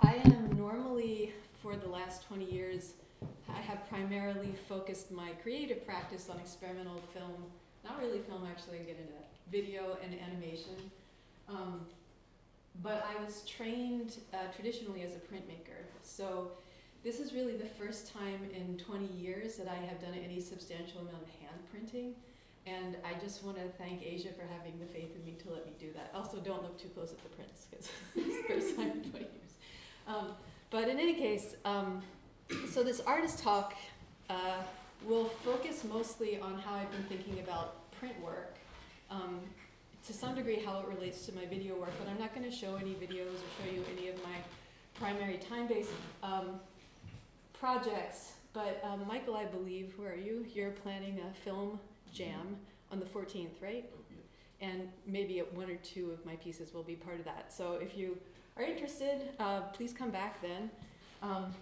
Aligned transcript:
I 0.00 0.14
am 0.24 0.56
normally, 0.56 1.32
for 1.62 1.76
the 1.76 1.88
last 1.88 2.26
20 2.28 2.44
years, 2.44 2.92
I 3.48 3.60
have 3.60 3.88
primarily 3.88 4.54
focused 4.68 5.10
my 5.10 5.30
creative 5.42 5.84
practice 5.86 6.28
on 6.30 6.38
experimental 6.38 7.00
film, 7.12 7.44
not 7.84 8.00
really 8.00 8.20
film 8.20 8.46
actually, 8.48 8.78
I 8.78 8.82
get 8.82 8.98
into 8.98 9.12
that, 9.12 9.28
video 9.50 9.98
and 10.04 10.14
animation. 10.20 10.90
Um, 11.48 11.80
but 12.82 13.04
I 13.08 13.22
was 13.24 13.42
trained 13.44 14.18
uh, 14.32 14.52
traditionally 14.54 15.02
as 15.02 15.12
a 15.12 15.18
printmaker. 15.18 15.82
So 16.02 16.52
this 17.02 17.18
is 17.18 17.32
really 17.32 17.56
the 17.56 17.66
first 17.66 18.12
time 18.12 18.40
in 18.54 18.76
20 18.76 19.06
years 19.06 19.56
that 19.56 19.68
I 19.68 19.76
have 19.86 20.00
done 20.00 20.14
any 20.22 20.40
substantial 20.40 21.00
amount 21.00 21.22
of 21.22 21.28
hand 21.40 21.60
printing. 21.72 22.14
And 22.66 22.96
I 23.04 23.18
just 23.18 23.42
want 23.42 23.56
to 23.56 23.64
thank 23.78 24.02
Asia 24.02 24.28
for 24.28 24.44
having 24.52 24.78
the 24.78 24.86
faith 24.86 25.16
in 25.16 25.24
me 25.24 25.36
to 25.42 25.50
let 25.50 25.64
me 25.66 25.72
do 25.80 25.88
that. 25.94 26.12
Also, 26.14 26.38
don't 26.38 26.62
look 26.62 26.78
too 26.78 26.88
close 26.88 27.10
at 27.12 27.22
the 27.22 27.30
prints 27.30 27.66
because 27.70 27.88
it's 28.14 28.36
the 28.48 28.54
first 28.54 28.76
time 28.76 28.90
in 28.90 29.10
20 29.10 29.18
years. 29.18 29.47
Um, 30.08 30.32
but 30.70 30.88
in 30.88 30.98
any 30.98 31.14
case, 31.14 31.54
um, 31.64 32.02
so 32.70 32.82
this 32.82 33.00
artist 33.00 33.38
talk 33.38 33.74
uh, 34.30 34.62
will 35.04 35.26
focus 35.44 35.84
mostly 35.84 36.40
on 36.40 36.58
how 36.58 36.74
I've 36.74 36.90
been 36.90 37.04
thinking 37.04 37.40
about 37.40 37.90
print 37.92 38.14
work. 38.22 38.56
Um, 39.10 39.40
to 40.06 40.14
some 40.14 40.34
degree, 40.34 40.62
how 40.64 40.80
it 40.80 40.88
relates 40.88 41.26
to 41.26 41.34
my 41.34 41.44
video 41.44 41.78
work, 41.78 41.92
but 41.98 42.08
I'm 42.10 42.18
not 42.18 42.34
going 42.34 42.48
to 42.50 42.54
show 42.54 42.76
any 42.76 42.94
videos 42.94 43.34
or 43.34 43.64
show 43.64 43.70
you 43.70 43.84
any 43.96 44.08
of 44.08 44.16
my 44.24 44.36
primary 44.94 45.36
time-based 45.36 45.90
um, 46.22 46.60
projects. 47.58 48.32
But 48.54 48.82
um, 48.82 49.06
Michael, 49.06 49.36
I 49.36 49.44
believe, 49.44 49.92
where 49.98 50.12
are 50.12 50.16
you? 50.16 50.46
You're 50.54 50.70
planning 50.70 51.20
a 51.20 51.34
film 51.44 51.78
jam 52.12 52.56
on 52.90 52.98
the 52.98 53.06
14th, 53.06 53.60
right? 53.60 53.84
And 54.60 54.88
maybe 55.06 55.38
one 55.52 55.70
or 55.70 55.76
two 55.76 56.10
of 56.10 56.24
my 56.24 56.36
pieces 56.36 56.72
will 56.72 56.82
be 56.82 56.94
part 56.94 57.18
of 57.18 57.24
that. 57.26 57.52
So 57.52 57.74
if 57.74 57.96
you 57.96 58.16
are 58.58 58.64
interested, 58.64 59.28
uh, 59.38 59.60
please 59.72 59.92
come 59.92 60.10
back 60.10 60.42
then. 60.42 60.70
Um, 61.22 61.54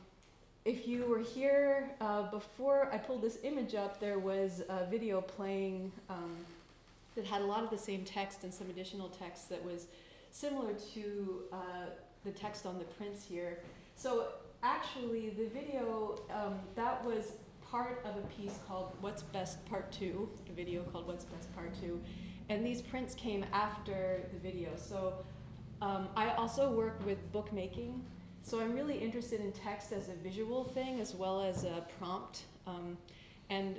if 0.65 0.89
you 0.89 1.05
were 1.05 1.19
here 1.19 1.91
uh, 2.01 2.31
before 2.31 2.89
I 2.93 2.99
pulled 2.99 3.23
this 3.23 3.39
image 3.45 3.75
up, 3.75 4.01
there 4.01 4.19
was 4.19 4.63
a 4.69 4.87
video 4.87 5.21
playing 5.21 5.93
um, 6.09 6.37
that 7.15 7.25
had 7.25 7.43
a 7.43 7.45
lot 7.45 7.63
of 7.63 7.71
the 7.71 7.79
same 7.79 8.05
text 8.05 8.45
and 8.45 8.53
some 8.53 8.69
additional 8.71 9.09
text 9.09 9.49
that 9.51 9.65
was 9.65 9.87
similar 10.31 10.73
to 10.95 11.43
uh, 11.53 11.57
the 12.25 12.31
text 12.31 12.67
on 12.67 12.79
the 12.79 12.85
prints 12.85 13.25
here. 13.25 13.59
So 13.95 14.29
actually, 14.63 15.31
the 15.31 15.49
video 15.49 16.19
um, 16.31 16.59
that 16.75 17.05
was 17.05 17.33
part 17.71 18.05
of 18.05 18.17
a 18.17 18.27
piece 18.41 18.59
called 18.67 18.93
What's 19.01 19.23
Best 19.23 19.65
Part 19.67 19.93
Two, 19.93 20.29
a 20.51 20.53
video 20.53 20.83
called 20.83 21.07
What's 21.07 21.25
Best 21.25 21.55
Part 21.55 21.73
Two, 21.81 22.01
and 22.49 22.65
these 22.65 22.81
prints 22.81 23.15
came 23.15 23.45
after 23.53 24.23
the 24.33 24.39
video. 24.39 24.71
So 24.77 25.15
um, 25.83 26.09
I 26.17 26.31
also 26.31 26.71
work 26.71 27.05
with 27.05 27.19
bookmaking, 27.33 28.05
so 28.43 28.61
I'm 28.61 28.75
really 28.75 28.99
interested 28.99 29.41
in 29.41 29.53
text 29.53 29.93
as 29.93 30.09
a 30.09 30.15
visual 30.15 30.65
thing 30.65 31.01
as 31.01 31.15
well 31.15 31.43
as 31.43 31.65
a 31.65 31.85
prompt, 31.99 32.43
um, 32.67 32.97
and 33.51 33.77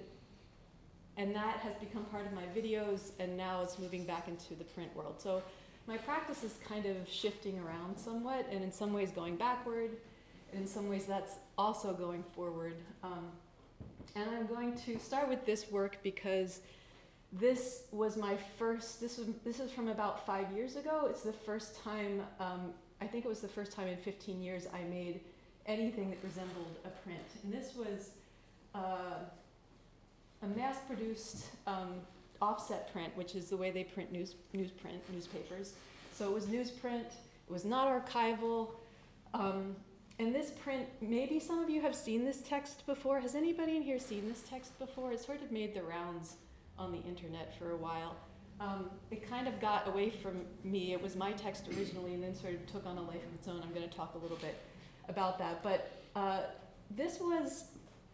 and 1.17 1.35
that 1.35 1.57
has 1.57 1.73
become 1.75 2.05
part 2.05 2.27
of 2.27 2.33
my 2.33 2.43
videos, 2.55 3.11
and 3.19 3.35
now 3.35 3.61
it's 3.63 3.79
moving 3.79 4.03
back 4.03 4.27
into 4.27 4.53
the 4.53 4.63
print 4.63 4.95
world. 4.95 5.15
So 5.19 5.41
my 5.87 5.97
practice 5.97 6.43
is 6.43 6.53
kind 6.67 6.85
of 6.85 6.95
shifting 7.09 7.59
around 7.59 7.97
somewhat, 7.97 8.45
and 8.51 8.63
in 8.63 8.71
some 8.71 8.93
ways 8.93 9.09
going 9.09 9.35
backward, 9.35 9.91
and 10.51 10.61
in 10.61 10.67
some 10.67 10.87
ways 10.89 11.05
that's 11.05 11.35
also 11.57 11.93
going 11.93 12.23
forward. 12.35 12.75
Um, 13.03 13.31
and 14.15 14.29
I'm 14.29 14.45
going 14.45 14.75
to 14.79 14.99
start 14.99 15.27
with 15.27 15.45
this 15.45 15.71
work 15.71 15.97
because 16.03 16.61
this 17.33 17.83
was 17.91 18.17
my 18.17 18.37
first. 18.57 19.01
This 19.01 19.17
was 19.17 19.27
this 19.43 19.59
is 19.59 19.71
from 19.71 19.89
about 19.89 20.25
five 20.25 20.51
years 20.51 20.75
ago. 20.75 21.07
It's 21.09 21.21
the 21.21 21.33
first 21.33 21.81
time. 21.83 22.21
Um, 22.39 22.73
I 23.01 23.07
think 23.07 23.25
it 23.25 23.27
was 23.27 23.41
the 23.41 23.47
first 23.47 23.73
time 23.73 23.87
in 23.87 23.97
15 23.97 24.41
years 24.41 24.65
I 24.73 24.83
made 24.83 25.19
anything 25.65 26.09
that 26.09 26.17
resembled 26.23 26.77
a 26.85 26.89
print, 26.89 27.23
and 27.43 27.53
this 27.53 27.73
was. 27.75 28.11
Uh, 28.73 29.19
a 30.43 30.47
mass-produced 30.47 31.45
um, 31.65 31.95
offset 32.41 32.91
print, 32.93 33.15
which 33.15 33.35
is 33.35 33.49
the 33.49 33.57
way 33.57 33.71
they 33.71 33.83
print 33.83 34.11
news 34.11 34.35
newsprint 34.53 34.99
newspapers. 35.11 35.73
So 36.13 36.29
it 36.29 36.33
was 36.33 36.45
newsprint. 36.45 37.05
It 37.05 37.51
was 37.51 37.65
not 37.65 37.87
archival. 37.87 38.69
Um, 39.33 39.75
and 40.19 40.33
this 40.33 40.51
print, 40.51 40.87
maybe 41.01 41.39
some 41.39 41.59
of 41.59 41.69
you 41.69 41.81
have 41.81 41.95
seen 41.95 42.25
this 42.25 42.41
text 42.41 42.85
before. 42.85 43.19
Has 43.19 43.35
anybody 43.35 43.75
in 43.75 43.83
here 43.83 43.99
seen 43.99 44.27
this 44.27 44.43
text 44.49 44.77
before? 44.79 45.11
It 45.11 45.19
sort 45.19 45.41
of 45.43 45.51
made 45.51 45.75
the 45.75 45.83
rounds 45.83 46.35
on 46.77 46.91
the 46.91 47.01
internet 47.03 47.57
for 47.57 47.71
a 47.71 47.77
while. 47.77 48.15
Um, 48.59 48.89
it 49.11 49.29
kind 49.29 49.47
of 49.47 49.59
got 49.59 49.87
away 49.87 50.09
from 50.09 50.41
me. 50.63 50.93
It 50.93 51.01
was 51.01 51.15
my 51.15 51.31
text 51.33 51.67
originally, 51.77 52.13
and 52.13 52.23
then 52.23 52.33
sort 52.33 52.53
of 52.53 52.65
took 52.71 52.85
on 52.85 52.97
a 52.97 53.01
life 53.01 53.23
of 53.23 53.33
its 53.35 53.47
own. 53.47 53.61
I'm 53.61 53.73
going 53.73 53.87
to 53.87 53.95
talk 53.95 54.15
a 54.15 54.17
little 54.17 54.37
bit 54.37 54.57
about 55.07 55.37
that. 55.39 55.61
But 55.61 55.91
uh, 56.15 56.41
this 56.95 57.19
was 57.19 57.65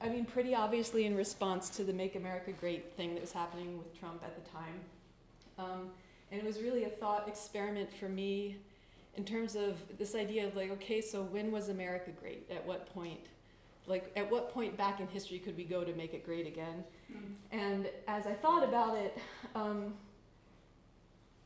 I 0.03 0.09
mean, 0.09 0.25
pretty 0.25 0.53
obviously 0.53 1.05
in 1.05 1.15
response 1.15 1.69
to 1.71 1.85
the 1.85 1.93
Make 1.93 2.15
America 2.15 2.51
Great 2.51 2.93
thing 2.97 3.13
that 3.13 3.21
was 3.21 3.31
happening 3.31 3.77
with 3.77 3.97
Trump 3.97 4.21
at 4.21 4.35
the 4.35 4.49
time. 4.51 4.79
Um, 5.57 5.89
and 6.29 6.41
it 6.41 6.45
was 6.45 6.61
really 6.61 6.83
a 6.83 6.89
thought 6.89 7.27
experiment 7.27 7.89
for 7.93 8.09
me 8.09 8.57
in 9.15 9.23
terms 9.23 9.55
of 9.55 9.77
this 9.97 10.13
idea 10.13 10.45
of 10.45 10.57
like, 10.57 10.71
okay, 10.71 10.99
so 10.99 11.23
when 11.23 11.51
was 11.51 11.69
America 11.69 12.11
great? 12.19 12.49
At 12.53 12.65
what 12.65 12.93
point? 12.93 13.27
Like, 13.85 14.11
at 14.15 14.29
what 14.31 14.53
point 14.53 14.77
back 14.77 14.99
in 14.99 15.07
history 15.07 15.39
could 15.39 15.57
we 15.57 15.63
go 15.63 15.83
to 15.83 15.93
make 15.93 16.13
it 16.13 16.25
great 16.25 16.47
again? 16.47 16.83
Mm-hmm. 17.11 17.59
And 17.59 17.89
as 18.07 18.25
I 18.25 18.33
thought 18.33 18.63
about 18.63 18.97
it, 18.97 19.17
um, 19.55 19.93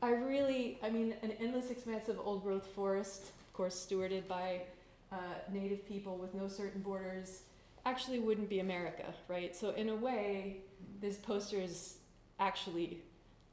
I 0.00 0.10
really, 0.10 0.78
I 0.82 0.90
mean, 0.90 1.14
an 1.22 1.32
endless 1.40 1.70
expanse 1.70 2.08
of 2.08 2.18
old 2.20 2.44
growth 2.44 2.66
forest, 2.66 3.22
of 3.46 3.52
course, 3.52 3.74
stewarded 3.74 4.28
by 4.28 4.62
uh, 5.10 5.16
native 5.52 5.86
people 5.88 6.16
with 6.16 6.34
no 6.34 6.46
certain 6.48 6.80
borders 6.80 7.42
actually 7.84 8.20
wouldn't 8.20 8.48
be 8.48 8.60
America, 8.60 9.14
right? 9.26 9.56
So 9.56 9.70
in 9.70 9.88
a 9.88 9.96
way, 9.96 10.58
this 11.00 11.16
poster 11.16 11.56
is 11.56 11.96
actually 12.38 13.00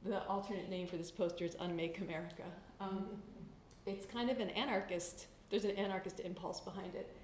the 0.04 0.22
alternate 0.26 0.68
name 0.68 0.86
for 0.86 0.96
this 0.96 1.10
poster 1.10 1.44
is 1.44 1.56
Unmake 1.58 1.98
America. 2.00 2.42
Um, 2.80 3.06
it's 3.86 4.06
kind 4.06 4.30
of 4.30 4.38
an 4.38 4.50
anarchist. 4.50 5.26
There's 5.50 5.64
an 5.64 5.72
anarchist 5.72 6.20
impulse 6.20 6.60
behind 6.60 6.94
it, 6.94 7.15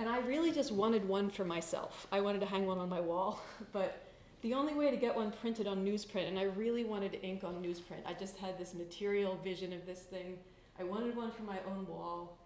and 0.00 0.08
I 0.08 0.18
really 0.20 0.50
just 0.50 0.72
wanted 0.72 1.06
one 1.06 1.30
for 1.30 1.44
myself. 1.44 2.06
I 2.10 2.20
wanted 2.20 2.40
to 2.40 2.46
hang 2.46 2.66
one 2.66 2.78
on 2.78 2.88
my 2.88 3.00
wall, 3.00 3.40
but 3.72 4.02
the 4.42 4.54
only 4.54 4.74
way 4.74 4.90
to 4.90 4.96
get 4.96 5.14
one 5.14 5.30
printed 5.30 5.66
on 5.66 5.84
newsprint, 5.84 6.26
and 6.26 6.38
I 6.38 6.44
really 6.44 6.84
wanted 6.84 7.18
ink 7.22 7.44
on 7.44 7.62
newsprint. 7.62 8.06
I 8.06 8.14
just 8.14 8.38
had 8.38 8.58
this 8.58 8.74
material 8.74 9.38
vision 9.44 9.72
of 9.72 9.86
this 9.86 10.00
thing. 10.00 10.38
I 10.78 10.84
wanted 10.84 11.14
one 11.14 11.30
for 11.30 11.42
my 11.42 11.58
own 11.70 11.86
wall, 11.86 12.38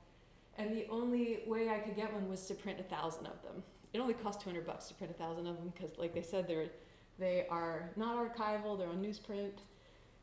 and 0.59 0.76
the 0.76 0.87
only 0.91 1.44
way 1.47 1.70
I 1.70 1.78
could 1.78 1.97
get 1.97 2.12
one 2.12 2.28
was 2.28 2.47
to 2.48 2.54
print 2.54 2.81
a 2.81 2.82
thousand 2.82 3.26
of 3.26 3.41
them 3.43 3.62
it 3.94 4.00
only 4.00 4.12
costs 4.12 4.43
200 4.43 4.66
bucks 4.66 4.88
to 4.88 4.94
print 4.94 5.14
a 5.16 5.22
thousand 5.22 5.47
of 5.47 5.56
them 5.56 5.72
because 5.75 5.97
like 5.97 6.12
they 6.12 6.22
said 6.22 6.47
they're 6.47 6.66
they 7.19 7.47
are 7.48 7.91
not 7.97 8.16
archival 8.16 8.76
they're 8.76 8.88
on 8.88 9.00
newsprint 9.00 9.53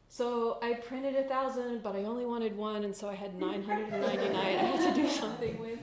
so 0.09 0.59
i 0.61 0.73
printed 0.73 1.15
a 1.15 1.23
thousand 1.23 1.81
but 1.81 1.95
i 1.95 2.03
only 2.03 2.25
wanted 2.25 2.55
one 2.55 2.83
and 2.83 2.95
so 2.95 3.09
i 3.09 3.15
had 3.15 3.33
999 3.39 4.35
i 4.35 4.49
had 4.49 4.93
to 4.93 5.01
do 5.01 5.09
something 5.21 5.57
with 5.57 5.79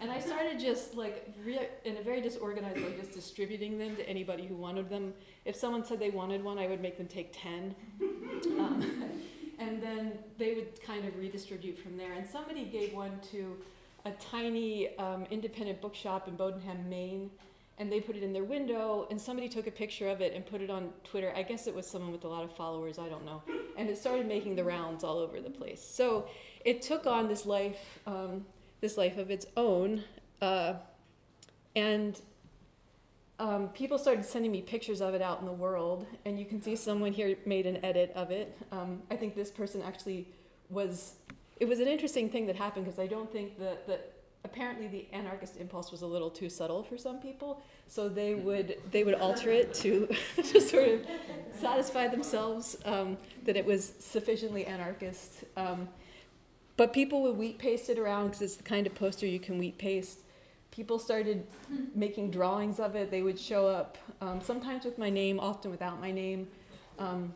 and 0.00 0.10
i 0.10 0.20
started 0.20 0.58
just 0.58 0.94
like 0.94 1.28
re- 1.44 1.68
in 1.84 1.96
a 1.96 2.02
very 2.02 2.20
disorganized 2.20 2.76
way 2.76 2.94
just 2.98 3.12
distributing 3.12 3.78
them 3.78 3.96
to 3.96 4.08
anybody 4.08 4.46
who 4.46 4.54
wanted 4.54 4.88
them 4.88 5.12
if 5.44 5.56
someone 5.56 5.84
said 5.84 5.98
they 5.98 6.10
wanted 6.10 6.42
one 6.42 6.58
i 6.58 6.66
would 6.66 6.80
make 6.80 6.96
them 6.96 7.06
take 7.06 7.32
10 7.32 7.74
um, 8.58 9.10
and 9.58 9.82
then 9.82 10.12
they 10.38 10.54
would 10.54 10.80
kind 10.82 11.06
of 11.06 11.16
redistribute 11.16 11.78
from 11.78 11.96
there 11.96 12.12
and 12.14 12.26
somebody 12.26 12.64
gave 12.64 12.94
one 12.94 13.18
to 13.32 13.56
a 14.04 14.12
tiny 14.12 14.96
um, 14.98 15.26
independent 15.30 15.80
bookshop 15.80 16.28
in 16.28 16.36
Bowdoinham, 16.36 16.88
Maine, 16.88 17.30
and 17.78 17.92
they 17.92 18.00
put 18.00 18.16
it 18.16 18.22
in 18.22 18.32
their 18.32 18.44
window, 18.44 19.06
and 19.10 19.20
somebody 19.20 19.48
took 19.48 19.66
a 19.66 19.70
picture 19.70 20.08
of 20.08 20.20
it 20.20 20.34
and 20.34 20.44
put 20.44 20.60
it 20.60 20.70
on 20.70 20.90
Twitter. 21.04 21.32
I 21.36 21.42
guess 21.42 21.66
it 21.66 21.74
was 21.74 21.86
someone 21.86 22.10
with 22.10 22.24
a 22.24 22.28
lot 22.28 22.42
of 22.42 22.54
followers, 22.56 22.98
I 22.98 23.08
don't 23.08 23.24
know. 23.24 23.42
And 23.76 23.88
it 23.88 23.96
started 23.96 24.26
making 24.26 24.56
the 24.56 24.64
rounds 24.64 25.04
all 25.04 25.18
over 25.18 25.40
the 25.40 25.50
place. 25.50 25.82
So 25.82 26.28
it 26.64 26.82
took 26.82 27.06
on 27.06 27.28
this 27.28 27.46
life, 27.46 28.00
um, 28.06 28.44
this 28.80 28.96
life 28.96 29.18
of 29.18 29.30
its 29.30 29.46
own, 29.56 30.04
uh, 30.40 30.74
and 31.74 32.20
um, 33.40 33.68
people 33.68 33.98
started 33.98 34.24
sending 34.24 34.50
me 34.50 34.62
pictures 34.62 35.00
of 35.00 35.14
it 35.14 35.22
out 35.22 35.40
in 35.40 35.46
the 35.46 35.52
world, 35.52 36.06
and 36.24 36.38
you 36.38 36.44
can 36.44 36.60
see 36.60 36.74
someone 36.74 37.12
here 37.12 37.36
made 37.46 37.66
an 37.66 37.84
edit 37.84 38.12
of 38.16 38.30
it. 38.30 38.56
Um, 38.72 39.02
I 39.10 39.16
think 39.16 39.36
this 39.36 39.50
person 39.50 39.82
actually 39.82 40.28
was 40.70 41.14
it 41.60 41.66
was 41.66 41.80
an 41.80 41.88
interesting 41.88 42.28
thing 42.28 42.46
that 42.46 42.56
happened 42.56 42.84
because 42.84 42.98
I 42.98 43.06
don't 43.06 43.30
think 43.32 43.58
that, 43.58 43.86
that 43.88 44.12
apparently 44.44 44.86
the 44.86 45.06
anarchist 45.12 45.56
impulse 45.56 45.90
was 45.90 46.02
a 46.02 46.06
little 46.06 46.30
too 46.30 46.48
subtle 46.48 46.82
for 46.82 46.96
some 46.96 47.18
people, 47.18 47.62
so 47.86 48.08
they 48.08 48.34
would 48.34 48.78
they 48.90 49.04
would 49.04 49.14
alter 49.14 49.50
it 49.50 49.72
to 49.74 50.08
to 50.36 50.60
sort 50.60 50.88
of 50.88 51.06
satisfy 51.52 52.08
themselves 52.08 52.76
um, 52.84 53.16
that 53.44 53.56
it 53.56 53.64
was 53.64 53.92
sufficiently 53.98 54.66
anarchist. 54.66 55.44
But 56.78 56.92
people 56.92 57.22
would 57.22 57.36
wheat 57.36 57.58
paste 57.58 57.90
it 57.90 57.98
around 57.98 58.26
because 58.28 58.40
it's 58.40 58.56
the 58.56 58.62
kind 58.62 58.86
of 58.86 58.94
poster 58.94 59.26
you 59.26 59.40
can 59.40 59.58
wheat 59.58 59.76
paste. 59.78 60.20
People 60.70 61.00
started 61.00 61.44
making 61.92 62.30
drawings 62.30 62.78
of 62.78 62.94
it. 62.94 63.10
They 63.10 63.20
would 63.20 63.38
show 63.38 63.66
up 63.66 63.98
um, 64.20 64.40
sometimes 64.40 64.84
with 64.84 64.96
my 64.96 65.10
name, 65.10 65.40
often 65.40 65.72
without 65.72 66.00
my 66.00 66.12
name. 66.12 66.46
Um, 67.00 67.34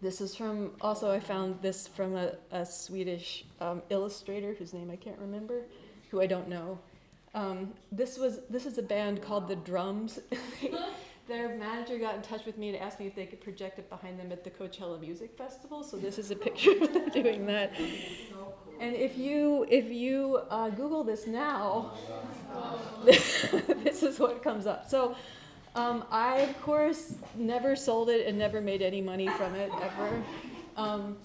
this 0.00 0.22
is 0.22 0.34
from, 0.34 0.70
also, 0.80 1.10
I 1.10 1.20
found 1.20 1.60
this 1.60 1.86
from 1.86 2.16
a, 2.16 2.32
a 2.50 2.64
Swedish 2.64 3.44
um, 3.60 3.82
illustrator 3.90 4.54
whose 4.54 4.72
name 4.72 4.90
I 4.90 4.96
can't 4.96 5.18
remember. 5.18 5.64
who 6.10 6.22
I 6.22 6.26
don't 6.26 6.48
know. 6.48 6.78
Um, 7.34 7.74
this 7.92 8.16
was 8.16 8.40
this 8.48 8.64
is 8.64 8.78
a 8.78 8.82
band 8.82 9.20
called 9.20 9.48
the 9.48 9.56
Drums. 9.56 10.18
Their 11.28 11.54
manager 11.56 11.98
got 11.98 12.14
in 12.14 12.22
touch 12.22 12.46
with 12.46 12.56
me 12.56 12.70
and 12.70 12.78
asked 12.78 12.98
me 12.98 13.06
if 13.06 13.14
they 13.14 13.26
could 13.26 13.42
project 13.42 13.78
it 13.78 13.90
behind 13.90 14.18
them 14.18 14.32
at 14.32 14.44
the 14.44 14.50
Coachella 14.50 14.98
Music 14.98 15.36
Festival. 15.36 15.84
So 15.84 15.98
this 15.98 16.18
is 16.18 16.30
a 16.30 16.36
picture 16.36 16.70
of 16.70 16.94
them 16.94 17.10
doing 17.12 17.44
that. 17.46 17.72
And 18.80 18.94
if 18.94 19.18
you 19.18 19.66
if 19.68 19.86
you 19.90 20.40
uh, 20.50 20.70
Google 20.70 21.04
this 21.04 21.26
now, 21.26 21.92
this 23.04 24.02
is 24.02 24.18
what 24.18 24.42
comes 24.42 24.66
up. 24.66 24.88
So 24.88 25.16
um, 25.74 26.04
I 26.10 26.38
of 26.40 26.60
course 26.62 27.14
never 27.34 27.74
sold 27.74 28.08
it 28.08 28.26
and 28.26 28.38
never 28.38 28.60
made 28.60 28.82
any 28.82 29.00
money 29.00 29.28
from 29.28 29.54
it 29.54 29.70
ever. 29.82 30.22
Um, 30.76 31.16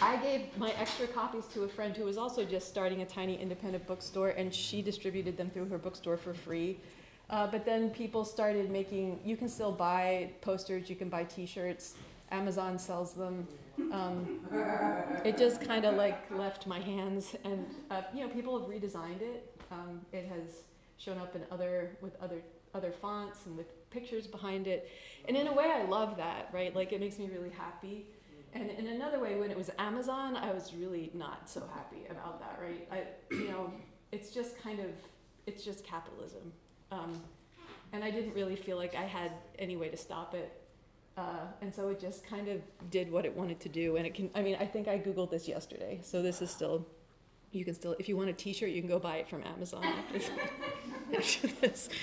I 0.00 0.16
gave 0.16 0.56
my 0.58 0.72
extra 0.72 1.06
copies 1.06 1.46
to 1.54 1.64
a 1.64 1.68
friend 1.68 1.96
who 1.96 2.04
was 2.04 2.16
also 2.16 2.44
just 2.44 2.68
starting 2.68 3.02
a 3.02 3.06
tiny 3.06 3.40
independent 3.40 3.86
bookstore, 3.86 4.30
and 4.30 4.52
she 4.52 4.82
distributed 4.82 5.36
them 5.36 5.50
through 5.50 5.68
her 5.68 5.78
bookstore 5.78 6.16
for 6.16 6.34
free. 6.34 6.78
Uh, 7.30 7.46
but 7.46 7.64
then 7.64 7.90
people 7.90 8.24
started 8.24 8.70
making, 8.70 9.18
you 9.24 9.36
can 9.36 9.48
still 9.48 9.72
buy 9.72 10.30
posters, 10.40 10.90
you 10.90 10.96
can 10.96 11.08
buy 11.08 11.24
t 11.24 11.46
shirts, 11.46 11.94
Amazon 12.34 12.78
sells 12.78 13.12
them. 13.14 13.46
Um, 13.92 14.40
it 15.24 15.38
just 15.38 15.60
kind 15.60 15.84
of 15.84 15.94
like 15.94 16.18
left 16.30 16.66
my 16.66 16.80
hands, 16.80 17.34
and 17.44 17.64
uh, 17.90 18.02
you 18.14 18.20
know, 18.22 18.28
people 18.28 18.58
have 18.58 18.68
redesigned 18.68 19.22
it. 19.22 19.40
Um, 19.70 20.00
it 20.12 20.26
has 20.26 20.62
shown 20.98 21.18
up 21.18 21.34
in 21.34 21.42
other, 21.50 21.96
with 22.00 22.14
other, 22.20 22.40
other 22.74 22.92
fonts 22.92 23.46
and 23.46 23.56
with 23.56 23.68
pictures 23.90 24.26
behind 24.26 24.66
it. 24.66 24.90
And 25.26 25.36
in 25.36 25.46
a 25.46 25.52
way, 25.52 25.72
I 25.74 25.84
love 25.84 26.16
that, 26.16 26.50
right? 26.52 26.74
Like, 26.74 26.92
it 26.92 27.00
makes 27.00 27.18
me 27.18 27.28
really 27.32 27.50
happy. 27.50 28.06
And 28.52 28.70
in 28.70 28.86
another 28.86 29.18
way, 29.18 29.36
when 29.36 29.50
it 29.50 29.56
was 29.56 29.70
Amazon, 29.78 30.36
I 30.36 30.52
was 30.52 30.72
really 30.74 31.10
not 31.14 31.48
so 31.50 31.62
happy 31.74 32.02
about 32.08 32.38
that, 32.40 32.60
right? 32.62 32.88
I, 32.92 33.34
you 33.34 33.48
know, 33.48 33.72
it's 34.12 34.30
just 34.30 34.60
kind 34.62 34.78
of, 34.78 34.90
it's 35.46 35.64
just 35.64 35.84
capitalism. 35.84 36.52
Um, 36.92 37.20
and 37.92 38.04
I 38.04 38.10
didn't 38.10 38.34
really 38.34 38.56
feel 38.56 38.76
like 38.76 38.94
I 38.94 39.02
had 39.02 39.32
any 39.58 39.76
way 39.76 39.88
to 39.88 39.96
stop 39.96 40.34
it. 40.34 40.63
Uh, 41.16 41.46
and 41.60 41.72
so 41.72 41.88
it 41.88 42.00
just 42.00 42.26
kind 42.26 42.48
of 42.48 42.60
did 42.90 43.10
what 43.10 43.24
it 43.24 43.34
wanted 43.34 43.60
to 43.60 43.68
do. 43.68 43.96
And 43.96 44.06
it 44.06 44.14
can, 44.14 44.30
I 44.34 44.42
mean, 44.42 44.56
I 44.58 44.66
think 44.66 44.88
I 44.88 44.98
Googled 44.98 45.30
this 45.30 45.46
yesterday. 45.46 46.00
So 46.02 46.22
this 46.22 46.42
is 46.42 46.50
still, 46.50 46.86
you 47.52 47.64
can 47.64 47.74
still, 47.74 47.94
if 47.98 48.08
you 48.08 48.16
want 48.16 48.30
a 48.30 48.32
t 48.32 48.52
shirt, 48.52 48.70
you 48.70 48.80
can 48.80 48.88
go 48.88 48.98
buy 48.98 49.16
it 49.16 49.28
from 49.28 49.42
Amazon 49.44 49.84
after 49.84 50.18
this. 51.60 51.88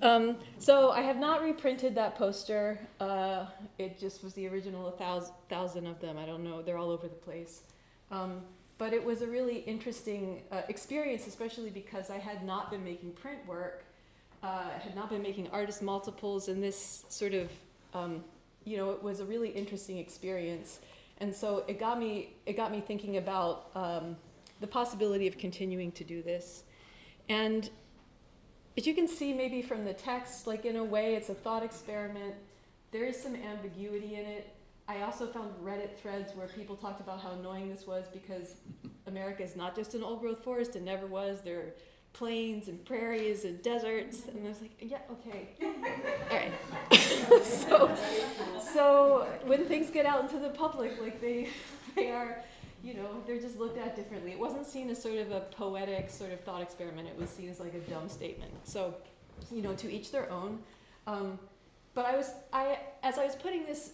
Um, 0.00 0.36
so 0.60 0.90
I 0.92 1.00
have 1.00 1.16
not 1.16 1.42
reprinted 1.42 1.96
that 1.96 2.14
poster. 2.14 2.78
Uh, 3.00 3.46
it 3.78 3.98
just 3.98 4.22
was 4.22 4.32
the 4.34 4.46
original, 4.46 4.88
thousand, 4.92 5.34
thousand 5.48 5.86
of 5.86 6.00
them. 6.00 6.16
I 6.16 6.24
don't 6.24 6.44
know. 6.44 6.62
They're 6.62 6.78
all 6.78 6.90
over 6.90 7.08
the 7.08 7.16
place. 7.16 7.62
Um, 8.12 8.42
but 8.78 8.92
it 8.92 9.04
was 9.04 9.22
a 9.22 9.26
really 9.26 9.58
interesting 9.58 10.42
uh, 10.52 10.62
experience, 10.68 11.26
especially 11.26 11.70
because 11.70 12.10
I 12.10 12.18
had 12.18 12.44
not 12.44 12.70
been 12.70 12.84
making 12.84 13.12
print 13.12 13.44
work, 13.46 13.84
uh, 14.44 14.70
had 14.78 14.94
not 14.94 15.10
been 15.10 15.20
making 15.20 15.48
artist 15.50 15.82
multiples, 15.82 16.46
and 16.46 16.62
this 16.62 17.04
sort 17.08 17.34
of, 17.34 17.50
um, 17.92 18.22
you 18.68 18.76
know, 18.76 18.90
it 18.90 19.02
was 19.02 19.20
a 19.20 19.24
really 19.24 19.48
interesting 19.48 19.98
experience. 19.98 20.80
And 21.18 21.34
so 21.34 21.64
it 21.66 21.80
got 21.80 21.98
me, 21.98 22.34
it 22.46 22.56
got 22.56 22.70
me 22.70 22.80
thinking 22.80 23.16
about 23.16 23.70
um, 23.74 24.16
the 24.60 24.66
possibility 24.66 25.26
of 25.26 25.38
continuing 25.38 25.90
to 25.92 26.04
do 26.04 26.22
this. 26.22 26.64
And 27.28 27.68
as 28.76 28.86
you 28.86 28.94
can 28.94 29.08
see 29.08 29.32
maybe 29.32 29.62
from 29.62 29.84
the 29.84 29.94
text, 29.94 30.46
like 30.46 30.64
in 30.64 30.76
a 30.76 30.84
way 30.84 31.14
it's 31.14 31.30
a 31.30 31.34
thought 31.34 31.62
experiment. 31.62 32.34
There 32.92 33.04
is 33.04 33.20
some 33.20 33.34
ambiguity 33.34 34.14
in 34.14 34.24
it. 34.24 34.54
I 34.86 35.02
also 35.02 35.26
found 35.26 35.52
Reddit 35.62 35.96
threads 36.00 36.34
where 36.34 36.46
people 36.46 36.76
talked 36.76 37.00
about 37.00 37.20
how 37.20 37.32
annoying 37.32 37.68
this 37.68 37.86
was 37.86 38.06
because 38.12 38.56
America 39.06 39.42
is 39.42 39.56
not 39.56 39.74
just 39.74 39.94
an 39.94 40.02
old 40.02 40.20
growth 40.20 40.42
forest, 40.44 40.76
it 40.76 40.82
never 40.82 41.06
was. 41.06 41.40
There 41.42 41.58
are 41.58 41.74
plains 42.18 42.66
and 42.66 42.84
prairies 42.84 43.44
and 43.44 43.62
deserts. 43.62 44.26
And 44.26 44.44
I 44.44 44.48
was 44.48 44.60
like, 44.60 44.72
yeah, 44.80 44.98
okay. 45.12 45.50
All 46.30 46.36
right. 46.36 47.44
so, 47.44 47.96
so 48.72 49.26
when 49.44 49.64
things 49.66 49.90
get 49.90 50.04
out 50.04 50.22
into 50.22 50.38
the 50.38 50.48
public, 50.48 51.00
like 51.00 51.20
they, 51.20 51.48
they 51.94 52.10
are 52.10 52.42
you 52.82 52.94
know, 52.94 53.22
they're 53.26 53.40
just 53.40 53.58
looked 53.58 53.76
at 53.76 53.96
differently. 53.96 54.30
It 54.32 54.38
wasn't 54.38 54.66
seen 54.66 54.88
as 54.88 55.02
sort 55.02 55.18
of 55.18 55.32
a 55.32 55.40
poetic 55.40 56.10
sort 56.10 56.32
of 56.32 56.40
thought 56.40 56.62
experiment. 56.62 57.08
It 57.08 57.18
was 57.18 57.28
seen 57.28 57.48
as 57.48 57.58
like 57.58 57.74
a 57.74 57.80
dumb 57.90 58.08
statement. 58.08 58.52
So, 58.64 58.94
you 59.52 59.62
know, 59.62 59.74
to 59.74 59.92
each 59.92 60.12
their 60.12 60.30
own. 60.30 60.60
Um, 61.06 61.38
but 61.94 62.04
I 62.04 62.16
was, 62.16 62.30
I, 62.52 62.78
as 63.02 63.18
I 63.18 63.24
was 63.24 63.34
putting 63.34 63.66
this, 63.66 63.92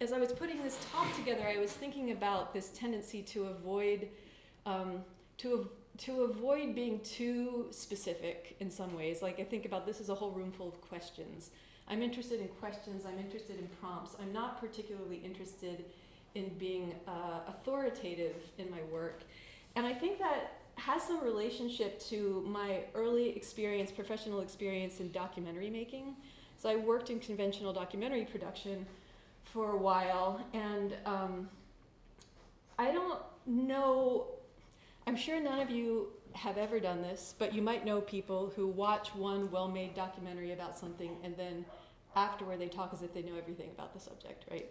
as 0.00 0.12
I 0.12 0.18
was 0.18 0.32
putting 0.32 0.60
this 0.62 0.76
talk 0.92 1.14
together, 1.14 1.46
I 1.46 1.58
was 1.58 1.70
thinking 1.70 2.10
about 2.10 2.52
this 2.52 2.70
tendency 2.70 3.22
to 3.22 3.44
avoid, 3.44 4.08
um, 4.66 5.04
to 5.38 5.70
to 5.98 6.22
avoid 6.22 6.74
being 6.74 7.00
too 7.00 7.66
specific 7.70 8.56
in 8.60 8.70
some 8.70 8.94
ways. 8.94 9.22
Like 9.22 9.38
I 9.38 9.44
think 9.44 9.64
about 9.64 9.86
this 9.86 10.00
as 10.00 10.08
a 10.08 10.14
whole 10.14 10.30
room 10.30 10.52
full 10.52 10.68
of 10.68 10.80
questions. 10.80 11.50
I'm 11.88 12.02
interested 12.02 12.40
in 12.40 12.48
questions. 12.48 13.04
I'm 13.04 13.18
interested 13.18 13.58
in 13.58 13.68
prompts. 13.80 14.16
I'm 14.20 14.32
not 14.32 14.60
particularly 14.60 15.20
interested 15.24 15.84
in 16.34 16.48
being 16.58 16.94
uh, 17.08 17.40
authoritative 17.48 18.36
in 18.58 18.70
my 18.70 18.82
work. 18.92 19.22
And 19.76 19.84
I 19.84 19.92
think 19.92 20.18
that 20.18 20.60
has 20.76 21.02
some 21.02 21.22
relationship 21.22 22.00
to 22.00 22.44
my 22.46 22.80
early 22.94 23.36
experience, 23.36 23.90
professional 23.90 24.40
experience 24.40 25.00
in 25.00 25.10
documentary 25.10 25.68
making. 25.68 26.14
So 26.56 26.68
I 26.68 26.76
worked 26.76 27.10
in 27.10 27.18
conventional 27.20 27.72
documentary 27.72 28.24
production 28.24 28.86
for 29.44 29.72
a 29.72 29.76
while, 29.76 30.40
and 30.52 30.94
um, 31.04 31.48
I 32.78 32.92
don't 32.92 33.20
know, 33.46 34.28
I'm 35.10 35.16
sure 35.16 35.40
none 35.40 35.58
of 35.58 35.70
you 35.70 36.10
have 36.34 36.56
ever 36.56 36.78
done 36.78 37.02
this, 37.02 37.34
but 37.36 37.52
you 37.52 37.62
might 37.62 37.84
know 37.84 38.00
people 38.00 38.52
who 38.54 38.68
watch 38.68 39.12
one 39.12 39.50
well 39.50 39.66
made 39.66 39.92
documentary 39.92 40.52
about 40.52 40.78
something 40.78 41.16
and 41.24 41.36
then 41.36 41.64
afterward 42.14 42.60
they 42.60 42.68
talk 42.68 42.90
as 42.92 43.02
if 43.02 43.12
they 43.12 43.22
know 43.22 43.36
everything 43.36 43.70
about 43.74 43.92
the 43.92 43.98
subject, 43.98 44.44
right? 44.48 44.70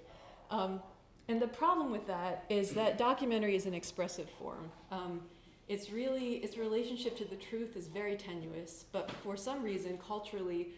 Um, 0.49 0.81
and 1.27 1.41
the 1.41 1.47
problem 1.49 1.91
with 1.91 2.07
that 2.07 2.45
is 2.47 2.71
that 2.71 2.97
documentary 2.97 3.57
is 3.57 3.65
an 3.65 3.73
expressive 3.73 4.29
form. 4.29 4.71
Um, 4.91 5.23
it's 5.67 5.89
really, 5.89 6.35
its 6.35 6.55
relationship 6.55 7.17
to 7.17 7.25
the 7.25 7.35
truth 7.35 7.75
is 7.75 7.89
very 7.89 8.15
tenuous, 8.15 8.85
but 8.93 9.11
for 9.11 9.35
some 9.35 9.61
reason, 9.61 9.97
culturally, 9.97 10.69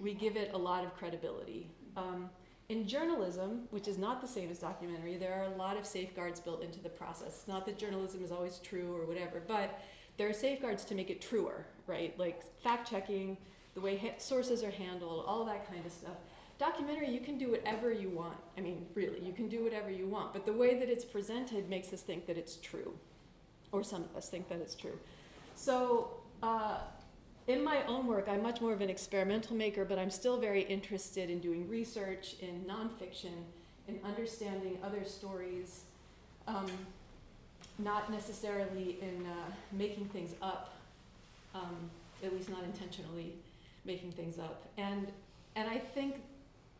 we 0.00 0.14
give 0.14 0.36
it 0.36 0.52
a 0.54 0.58
lot 0.58 0.82
of 0.82 0.96
credibility. 0.96 1.68
Um, 1.94 2.30
in 2.70 2.86
journalism, 2.86 3.62
which 3.70 3.88
is 3.88 3.98
not 3.98 4.20
the 4.20 4.28
same 4.28 4.50
as 4.50 4.58
documentary, 4.58 5.16
there 5.16 5.34
are 5.34 5.52
a 5.52 5.56
lot 5.56 5.76
of 5.76 5.84
safeguards 5.84 6.40
built 6.40 6.62
into 6.62 6.80
the 6.80 6.88
process. 6.88 7.28
It's 7.28 7.48
not 7.48 7.66
that 7.66 7.78
journalism 7.78 8.24
is 8.24 8.30
always 8.30 8.58
true 8.58 8.96
or 8.96 9.04
whatever, 9.06 9.42
but 9.46 9.80
there 10.16 10.28
are 10.28 10.32
safeguards 10.32 10.84
to 10.84 10.94
make 10.94 11.10
it 11.10 11.20
truer, 11.20 11.66
right? 11.86 12.18
Like 12.18 12.42
fact 12.62 12.88
checking, 12.88 13.36
the 13.74 13.80
way 13.80 13.96
ha- 13.98 14.18
sources 14.18 14.62
are 14.62 14.70
handled, 14.70 15.24
all 15.26 15.44
that 15.44 15.70
kind 15.70 15.84
of 15.84 15.92
stuff 15.92 16.16
documentary, 16.60 17.10
you 17.10 17.20
can 17.20 17.38
do 17.38 17.50
whatever 17.50 17.90
you 17.90 18.10
want. 18.10 18.36
I 18.56 18.60
mean, 18.60 18.86
really, 18.94 19.18
you 19.20 19.32
can 19.32 19.48
do 19.48 19.64
whatever 19.64 19.90
you 19.90 20.06
want. 20.06 20.34
But 20.34 20.44
the 20.44 20.52
way 20.52 20.78
that 20.78 20.88
it's 20.90 21.06
presented 21.06 21.68
makes 21.70 21.90
us 21.92 22.02
think 22.02 22.26
that 22.26 22.36
it's 22.36 22.56
true, 22.56 22.94
or 23.72 23.82
some 23.82 24.04
of 24.04 24.14
us 24.14 24.28
think 24.28 24.48
that 24.50 24.60
it's 24.60 24.74
true. 24.74 24.98
So, 25.54 26.10
uh, 26.42 26.80
in 27.46 27.64
my 27.64 27.84
own 27.86 28.06
work, 28.06 28.28
I'm 28.28 28.42
much 28.42 28.60
more 28.60 28.72
of 28.72 28.80
an 28.80 28.90
experimental 28.90 29.56
maker, 29.56 29.84
but 29.84 29.98
I'm 29.98 30.10
still 30.10 30.38
very 30.38 30.62
interested 30.62 31.30
in 31.30 31.40
doing 31.40 31.68
research, 31.68 32.36
in 32.40 32.64
nonfiction, 32.64 33.32
in 33.88 33.98
understanding 34.04 34.78
other 34.84 35.04
stories, 35.04 35.82
um, 36.46 36.70
not 37.78 38.10
necessarily 38.10 38.98
in 39.00 39.26
uh, 39.26 39.52
making 39.72 40.06
things 40.06 40.34
up, 40.42 40.74
um, 41.54 41.90
at 42.22 42.32
least 42.32 42.48
not 42.50 42.62
intentionally 42.64 43.34
making 43.84 44.12
things 44.12 44.38
up. 44.38 44.68
And 44.76 45.08
and 45.56 45.68
I 45.68 45.78
think 45.78 46.16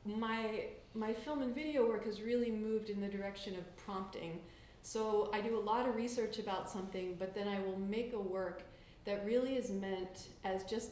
my 0.05 0.67
my 0.95 1.13
film 1.13 1.43
and 1.43 1.55
video 1.55 1.87
work 1.87 2.05
has 2.05 2.21
really 2.21 2.51
moved 2.51 2.91
in 2.91 3.01
the 3.01 3.09
direction 3.09 3.55
of 3.57 3.77
prompting. 3.77 4.41
So 4.83 5.31
I 5.33 5.41
do 5.41 5.59
a 5.59 5.61
lot 5.61 5.89
of 5.89 5.95
research 5.95 6.39
about 6.39 6.71
something, 6.71 7.17
but 7.19 7.35
then 7.35 7.49
I 7.49 7.61
will 7.61 7.79
make 7.79 8.13
a 8.15 8.21
work 8.21 8.63
that 9.05 9.25
really 9.25 9.57
is 9.57 9.71
meant 9.71 10.29
as 10.45 10.65
just 10.65 10.91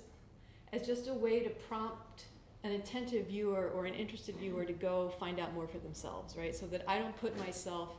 as 0.73 0.87
just 0.87 1.09
a 1.09 1.15
way 1.15 1.41
to 1.41 1.51
prompt 1.51 2.25
an 2.65 2.73
attentive 2.73 3.27
viewer 3.29 3.71
or 3.75 3.87
an 3.87 3.95
interested 3.95 4.37
viewer 4.37 4.65
to 4.65 4.73
go 4.73 5.13
find 5.19 5.39
out 5.39 5.55
more 5.55 5.67
for 5.67 5.79
themselves, 5.79 6.37
right? 6.37 6.55
So 6.55 6.67
that 6.67 6.83
I 6.87 6.99
don't 6.99 7.17
put 7.19 7.39
myself 7.39 7.91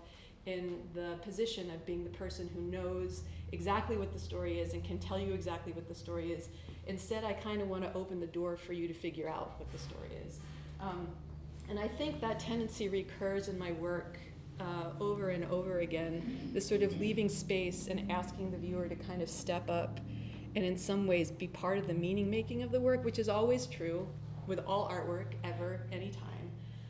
in 0.45 0.79
the 0.93 1.15
position 1.21 1.71
of 1.71 1.85
being 1.85 2.03
the 2.03 2.09
person 2.11 2.49
who 2.53 2.61
knows 2.61 3.23
exactly 3.51 3.97
what 3.97 4.13
the 4.13 4.19
story 4.19 4.59
is 4.59 4.73
and 4.73 4.83
can 4.83 4.99
tell 4.99 5.19
you 5.19 5.33
exactly 5.33 5.73
what 5.73 5.87
the 5.87 5.95
story 5.95 6.31
is. 6.31 6.49
Instead, 6.87 7.23
I 7.23 7.33
kind 7.33 7.61
of 7.61 7.67
want 7.67 7.83
to 7.83 7.93
open 7.93 8.19
the 8.19 8.27
door 8.27 8.57
for 8.57 8.73
you 8.73 8.87
to 8.87 8.93
figure 8.93 9.29
out 9.29 9.53
what 9.57 9.71
the 9.71 9.79
story 9.79 10.09
is. 10.27 10.39
Um, 10.81 11.07
and 11.69 11.79
I 11.79 11.87
think 11.87 12.19
that 12.21 12.39
tendency 12.39 12.89
recurs 12.89 13.47
in 13.47 13.57
my 13.57 13.71
work 13.73 14.17
uh, 14.59 14.91
over 14.99 15.29
and 15.29 15.45
over 15.45 15.79
again 15.79 16.51
this 16.53 16.67
sort 16.67 16.81
of 16.81 16.99
leaving 16.99 17.29
space 17.29 17.87
and 17.87 18.11
asking 18.11 18.51
the 18.51 18.57
viewer 18.57 18.87
to 18.87 18.95
kind 18.95 19.21
of 19.21 19.29
step 19.29 19.69
up 19.69 19.99
and, 20.55 20.65
in 20.65 20.77
some 20.77 21.05
ways, 21.05 21.31
be 21.31 21.47
part 21.47 21.77
of 21.77 21.87
the 21.87 21.93
meaning 21.93 22.29
making 22.29 22.63
of 22.63 22.71
the 22.71 22.79
work, 22.79 23.05
which 23.05 23.19
is 23.19 23.29
always 23.29 23.67
true 23.67 24.07
with 24.47 24.59
all 24.65 24.89
artwork, 24.89 25.33
ever, 25.43 25.81
anytime. 25.91 26.23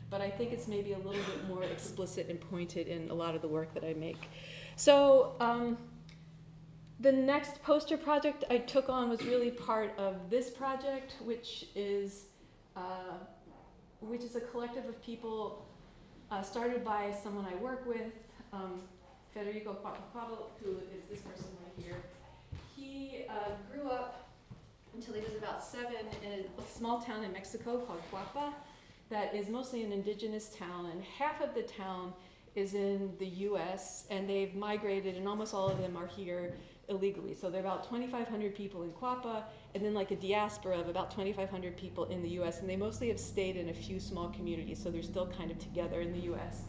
But 0.08 0.22
I 0.22 0.30
think 0.30 0.52
it's 0.52 0.66
maybe 0.66 0.92
a 0.92 0.98
little 0.98 1.22
bit 1.22 1.46
more 1.46 1.62
explicit 1.62 2.28
and 2.28 2.40
pointed 2.40 2.88
in 2.88 3.10
a 3.10 3.14
lot 3.14 3.34
of 3.34 3.42
the 3.42 3.48
work 3.48 3.74
that 3.74 3.84
I 3.84 3.92
make. 3.94 4.30
So, 4.76 5.34
um, 5.40 5.76
the 7.00 7.12
next 7.12 7.62
poster 7.62 7.96
project 7.96 8.44
I 8.50 8.58
took 8.58 8.88
on 8.88 9.08
was 9.08 9.22
really 9.24 9.50
part 9.50 9.96
of 9.98 10.28
this 10.28 10.50
project, 10.50 11.16
which 11.24 11.66
is 11.74 12.26
uh, 12.76 13.18
which 14.00 14.22
is 14.22 14.36
a 14.36 14.40
collective 14.40 14.86
of 14.86 15.02
people 15.02 15.66
uh, 16.30 16.42
started 16.42 16.84
by 16.84 17.14
someone 17.22 17.46
I 17.46 17.54
work 17.56 17.86
with, 17.86 18.12
um, 18.52 18.80
Federico 19.34 19.76
Cuatlacuatl, 19.82 20.46
who 20.62 20.76
is 20.96 21.04
this 21.08 21.20
person 21.20 21.46
right 21.62 21.84
here. 21.84 21.96
He 22.76 23.24
uh, 23.28 23.50
grew 23.72 23.88
up 23.88 24.28
until 24.94 25.14
he 25.14 25.20
was 25.20 25.36
about 25.36 25.62
seven 25.62 26.06
in 26.24 26.32
a 26.32 26.68
small 26.68 27.00
town 27.00 27.22
in 27.22 27.32
Mexico 27.32 27.78
called 27.78 28.00
Cuapa 28.12 28.52
that 29.08 29.34
is 29.34 29.48
mostly 29.48 29.82
an 29.82 29.92
indigenous 29.92 30.48
town, 30.56 30.86
and 30.92 31.02
half 31.02 31.40
of 31.40 31.54
the 31.54 31.62
town 31.62 32.12
is 32.54 32.74
in 32.74 33.12
the 33.18 33.26
US, 33.26 34.06
and 34.10 34.28
they've 34.28 34.54
migrated, 34.54 35.16
and 35.16 35.28
almost 35.28 35.54
all 35.54 35.68
of 35.68 35.78
them 35.78 35.96
are 35.96 36.06
here 36.06 36.54
illegally. 36.88 37.34
So 37.34 37.48
there 37.48 37.62
are 37.62 37.64
about 37.64 37.84
2,500 37.84 38.54
people 38.54 38.82
in 38.82 38.90
Cuapa, 38.90 39.44
and 39.74 39.84
then 39.84 39.94
like 39.94 40.10
a 40.10 40.16
diaspora 40.16 40.78
of 40.78 40.88
about 40.88 41.10
2,500 41.10 41.76
people 41.76 42.04
in 42.06 42.22
the 42.22 42.30
US, 42.40 42.60
and 42.60 42.68
they 42.68 42.76
mostly 42.76 43.08
have 43.08 43.20
stayed 43.20 43.56
in 43.56 43.68
a 43.68 43.74
few 43.74 44.00
small 44.00 44.28
communities, 44.30 44.82
so 44.82 44.90
they're 44.90 45.02
still 45.02 45.26
kind 45.26 45.50
of 45.50 45.58
together 45.58 46.00
in 46.00 46.12
the 46.12 46.32
US. 46.32 46.62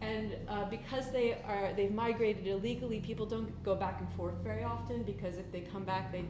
And 0.00 0.36
uh, 0.48 0.66
because 0.66 1.10
they 1.10 1.34
are, 1.46 1.72
they've 1.74 1.92
migrated 1.92 2.46
illegally, 2.46 3.00
people 3.00 3.24
don't 3.24 3.62
go 3.62 3.74
back 3.74 4.00
and 4.00 4.12
forth 4.12 4.34
very 4.42 4.62
often 4.62 5.02
because 5.02 5.38
if 5.38 5.50
they 5.50 5.60
come 5.60 5.84
back, 5.84 6.12
they, 6.12 6.24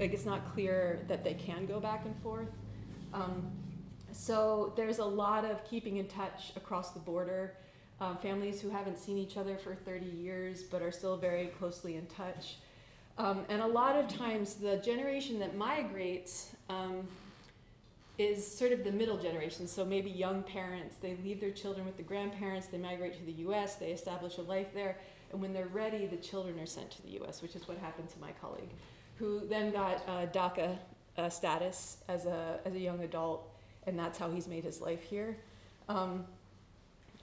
like 0.00 0.14
it's 0.14 0.24
not 0.24 0.52
clear 0.54 1.04
that 1.08 1.22
they 1.22 1.34
can 1.34 1.66
go 1.66 1.78
back 1.78 2.06
and 2.06 2.16
forth. 2.22 2.48
Um, 3.12 3.50
so 4.12 4.72
there's 4.76 4.98
a 4.98 5.04
lot 5.04 5.44
of 5.44 5.64
keeping 5.68 5.98
in 5.98 6.06
touch 6.06 6.52
across 6.56 6.90
the 6.90 7.00
border. 7.00 7.54
Um, 8.02 8.16
families 8.16 8.60
who 8.60 8.68
haven't 8.68 8.98
seen 8.98 9.16
each 9.16 9.36
other 9.36 9.56
for 9.56 9.76
30 9.76 10.06
years 10.06 10.64
but 10.64 10.82
are 10.82 10.90
still 10.90 11.16
very 11.16 11.46
closely 11.58 11.94
in 11.94 12.06
touch. 12.06 12.56
Um, 13.16 13.44
and 13.48 13.62
a 13.62 13.66
lot 13.66 13.94
of 13.94 14.08
times, 14.08 14.54
the 14.54 14.78
generation 14.78 15.38
that 15.38 15.56
migrates 15.56 16.50
um, 16.68 17.06
is 18.18 18.44
sort 18.44 18.72
of 18.72 18.82
the 18.82 18.90
middle 18.90 19.18
generation. 19.18 19.68
So 19.68 19.84
maybe 19.84 20.10
young 20.10 20.42
parents, 20.42 20.96
they 20.96 21.16
leave 21.22 21.40
their 21.40 21.52
children 21.52 21.86
with 21.86 21.96
the 21.96 22.02
grandparents, 22.02 22.66
they 22.66 22.78
migrate 22.78 23.14
to 23.20 23.24
the 23.24 23.44
US, 23.48 23.76
they 23.76 23.92
establish 23.92 24.36
a 24.38 24.42
life 24.42 24.74
there, 24.74 24.96
and 25.30 25.40
when 25.40 25.52
they're 25.52 25.66
ready, 25.66 26.06
the 26.06 26.16
children 26.16 26.58
are 26.58 26.66
sent 26.66 26.90
to 26.90 27.02
the 27.02 27.22
US, 27.22 27.40
which 27.40 27.54
is 27.54 27.68
what 27.68 27.78
happened 27.78 28.08
to 28.08 28.18
my 28.18 28.32
colleague, 28.40 28.70
who 29.16 29.46
then 29.46 29.70
got 29.70 30.02
uh, 30.08 30.26
DACA 30.26 30.76
uh, 31.18 31.28
status 31.28 31.98
as 32.08 32.26
a, 32.26 32.58
as 32.64 32.74
a 32.74 32.80
young 32.80 33.04
adult, 33.04 33.48
and 33.86 33.96
that's 33.96 34.18
how 34.18 34.28
he's 34.28 34.48
made 34.48 34.64
his 34.64 34.80
life 34.80 35.04
here. 35.04 35.36
Um, 35.88 36.24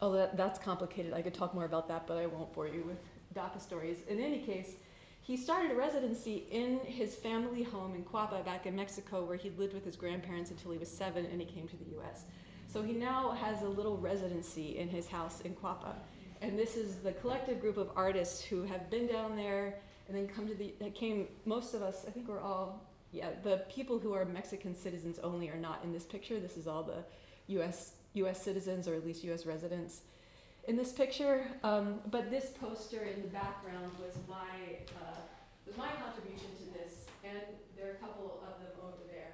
although 0.01 0.17
that, 0.17 0.37
that's 0.37 0.59
complicated, 0.59 1.13
I 1.13 1.21
could 1.21 1.33
talk 1.33 1.53
more 1.53 1.65
about 1.65 1.87
that, 1.87 2.07
but 2.07 2.17
I 2.17 2.25
won't 2.25 2.53
bore 2.53 2.67
you 2.67 2.83
with 2.83 2.97
DACA 3.33 3.61
stories. 3.61 3.97
In 4.07 4.19
any 4.19 4.39
case, 4.39 4.75
he 5.21 5.37
started 5.37 5.71
a 5.71 5.75
residency 5.75 6.47
in 6.49 6.79
his 6.79 7.15
family 7.15 7.63
home 7.63 7.93
in 7.95 8.03
Cuapa 8.03 8.43
back 8.43 8.65
in 8.65 8.75
Mexico, 8.75 9.23
where 9.23 9.37
he 9.37 9.51
lived 9.51 9.73
with 9.73 9.85
his 9.85 9.95
grandparents 9.95 10.49
until 10.49 10.71
he 10.71 10.77
was 10.77 10.89
seven 10.89 11.25
and 11.25 11.39
he 11.39 11.45
came 11.45 11.67
to 11.67 11.77
the 11.77 11.99
US. 11.99 12.23
So 12.67 12.81
he 12.81 12.93
now 12.93 13.31
has 13.31 13.61
a 13.61 13.67
little 13.67 13.97
residency 13.97 14.77
in 14.77 14.89
his 14.89 15.07
house 15.07 15.41
in 15.41 15.53
Cuapa. 15.53 15.95
And 16.41 16.57
this 16.57 16.77
is 16.77 16.97
the 16.97 17.11
collective 17.11 17.59
group 17.59 17.77
of 17.77 17.89
artists 17.95 18.43
who 18.43 18.63
have 18.63 18.89
been 18.89 19.07
down 19.07 19.35
there 19.35 19.79
and 20.07 20.17
then 20.17 20.27
come 20.27 20.47
to 20.47 20.55
the, 20.55 20.73
that 20.79 20.95
came, 20.95 21.27
most 21.45 21.73
of 21.73 21.81
us, 21.81 22.05
I 22.07 22.11
think 22.11 22.27
we're 22.27 22.41
all, 22.41 22.81
yeah, 23.11 23.29
the 23.43 23.63
people 23.69 23.99
who 23.99 24.13
are 24.13 24.25
Mexican 24.25 24.73
citizens 24.75 25.19
only 25.19 25.49
are 25.49 25.57
not 25.57 25.81
in 25.83 25.93
this 25.93 26.05
picture. 26.05 26.39
This 26.39 26.57
is 26.57 26.67
all 26.67 26.83
the 26.83 27.03
US, 27.59 27.93
US 28.25 28.41
citizens 28.41 28.87
or 28.87 28.95
at 28.95 29.05
least 29.05 29.23
US 29.23 29.45
residents 29.45 30.01
in 30.67 30.75
this 30.75 30.91
picture. 30.91 31.47
Um, 31.63 31.99
but 32.11 32.29
this 32.29 32.51
poster 32.59 33.03
in 33.03 33.21
the 33.21 33.27
background 33.27 33.91
was 33.99 34.15
my 34.27 34.77
uh, 35.01 35.17
was 35.65 35.77
my 35.77 35.89
contribution 36.03 36.47
to 36.57 36.79
this, 36.79 37.05
and 37.23 37.41
there 37.75 37.87
are 37.87 37.93
a 37.93 37.95
couple 37.95 38.39
of 38.43 38.59
them 38.59 38.71
over 38.83 39.03
there 39.07 39.33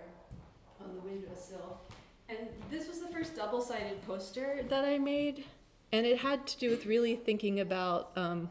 on 0.82 0.96
the 0.96 1.02
windowsill. 1.02 1.82
And 2.28 2.40
this 2.72 2.88
was 2.88 3.00
the 3.00 3.08
first 3.08 3.36
double-sided 3.36 4.06
poster 4.08 4.66
that 4.70 4.84
I 4.84 4.98
made, 4.98 5.46
and 5.92 6.06
it 6.06 6.18
had 6.18 6.48
to 6.48 6.58
do 6.58 6.70
with 6.72 6.86
really 6.86 7.16
thinking 7.16 7.60
about 7.60 8.12
um, 8.16 8.50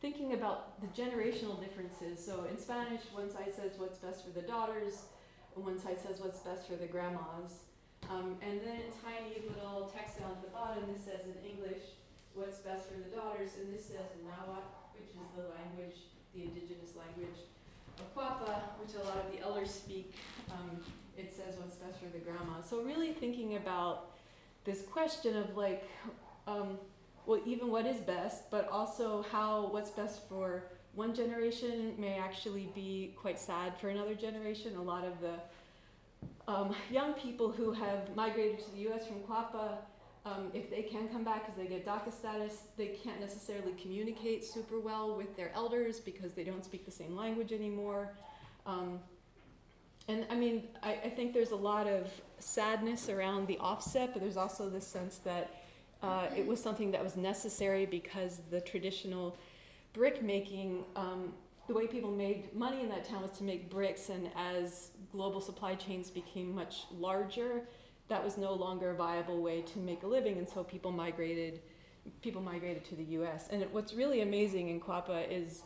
thinking 0.00 0.34
about 0.34 0.80
the 0.82 1.02
generational 1.02 1.58
differences. 1.60 2.24
So 2.24 2.44
in 2.50 2.58
Spanish, 2.58 3.00
one 3.12 3.30
side 3.30 3.54
says 3.54 3.72
what's 3.78 3.98
best 3.98 4.24
for 4.24 4.30
the 4.30 4.42
daughters, 4.42 5.04
and 5.56 5.64
one 5.64 5.78
side 5.78 5.98
says 5.98 6.20
what's 6.20 6.40
best 6.40 6.68
for 6.68 6.76
the 6.76 6.86
grandmas. 6.86 7.60
Um, 8.10 8.36
and 8.42 8.60
then 8.60 8.80
tiny 9.02 9.42
little 9.48 9.90
text 9.94 10.20
down 10.20 10.32
at 10.32 10.42
the 10.42 10.50
bottom, 10.50 10.84
this 10.92 11.04
says 11.04 11.24
in 11.26 11.38
English, 11.44 11.82
what's 12.34 12.58
best 12.58 12.88
for 12.88 12.98
the 12.98 13.10
daughters, 13.14 13.50
and 13.60 13.72
this 13.72 13.86
says 13.86 14.10
in 14.18 14.26
Nahuatl, 14.26 14.66
which 14.94 15.08
is 15.08 15.28
the 15.36 15.48
language, 15.54 15.98
the 16.34 16.42
indigenous 16.42 16.96
language 16.96 17.38
of 17.98 18.06
Cuapa, 18.14 18.74
which 18.80 18.94
a 18.94 19.04
lot 19.06 19.18
of 19.24 19.30
the 19.32 19.40
elders 19.40 19.70
speak. 19.70 20.14
Um, 20.50 20.82
it 21.16 21.32
says 21.32 21.54
what's 21.58 21.76
best 21.76 21.98
for 22.00 22.10
the 22.10 22.18
grandma. 22.18 22.60
So 22.60 22.82
really 22.82 23.12
thinking 23.12 23.56
about 23.56 24.10
this 24.64 24.82
question 24.82 25.36
of 25.36 25.56
like, 25.56 25.88
um, 26.46 26.78
well, 27.26 27.40
even 27.46 27.70
what 27.70 27.86
is 27.86 27.98
best, 27.98 28.50
but 28.50 28.68
also 28.68 29.24
how 29.30 29.68
what's 29.70 29.90
best 29.90 30.28
for 30.28 30.64
one 30.94 31.14
generation 31.14 31.94
may 31.98 32.18
actually 32.18 32.68
be 32.74 33.14
quite 33.16 33.38
sad 33.38 33.78
for 33.78 33.88
another 33.88 34.14
generation. 34.14 34.76
A 34.76 34.82
lot 34.82 35.04
of 35.04 35.20
the 35.20 35.34
um, 36.46 36.74
young 36.90 37.14
people 37.14 37.50
who 37.50 37.72
have 37.72 38.14
migrated 38.14 38.58
to 38.64 38.70
the 38.72 38.78
U.S. 38.82 39.06
from 39.06 39.20
Cuapa, 39.20 39.78
um, 40.26 40.50
if 40.54 40.70
they 40.70 40.82
can 40.82 41.08
come 41.08 41.24
back 41.24 41.46
because 41.46 41.56
they 41.56 41.66
get 41.66 41.86
DACA 41.86 42.12
status, 42.12 42.62
they 42.76 42.88
can't 42.88 43.20
necessarily 43.20 43.72
communicate 43.72 44.44
super 44.44 44.78
well 44.78 45.16
with 45.16 45.36
their 45.36 45.52
elders 45.54 46.00
because 46.00 46.32
they 46.32 46.44
don't 46.44 46.64
speak 46.64 46.84
the 46.84 46.90
same 46.90 47.14
language 47.14 47.52
anymore. 47.52 48.14
Um, 48.66 49.00
and 50.08 50.26
I 50.30 50.34
mean, 50.34 50.64
I, 50.82 50.92
I, 51.04 51.10
think 51.10 51.32
there's 51.32 51.50
a 51.50 51.56
lot 51.56 51.86
of 51.86 52.10
sadness 52.38 53.08
around 53.08 53.46
the 53.46 53.58
offset, 53.58 54.12
but 54.12 54.22
there's 54.22 54.36
also 54.36 54.68
this 54.68 54.86
sense 54.86 55.18
that 55.18 55.62
uh, 56.02 56.26
it 56.36 56.46
was 56.46 56.62
something 56.62 56.90
that 56.92 57.02
was 57.02 57.16
necessary 57.16 57.86
because 57.86 58.40
the 58.50 58.60
traditional 58.60 59.36
brick 59.94 60.22
making 60.22 60.84
um, 60.96 61.32
the 61.66 61.74
way 61.74 61.86
people 61.86 62.10
made 62.10 62.54
money 62.54 62.82
in 62.82 62.88
that 62.90 63.04
town 63.04 63.22
was 63.22 63.30
to 63.32 63.44
make 63.44 63.70
bricks, 63.70 64.10
and 64.10 64.30
as 64.36 64.90
global 65.14 65.40
supply 65.40 65.74
chains 65.76 66.10
became 66.10 66.54
much 66.54 66.86
larger, 66.98 67.62
that 68.08 68.22
was 68.22 68.36
no 68.36 68.52
longer 68.52 68.90
a 68.90 68.94
viable 68.94 69.40
way 69.40 69.62
to 69.62 69.78
make 69.78 70.02
a 70.02 70.06
living, 70.06 70.36
and 70.38 70.48
so 70.48 70.64
people 70.64 70.90
migrated. 70.90 71.60
People 72.20 72.42
migrated 72.42 72.84
to 72.86 72.96
the 72.96 73.04
U.S. 73.18 73.48
And 73.50 73.64
what's 73.72 73.94
really 73.94 74.20
amazing 74.20 74.68
in 74.68 74.78
Cuapa 74.80 75.24
is 75.30 75.62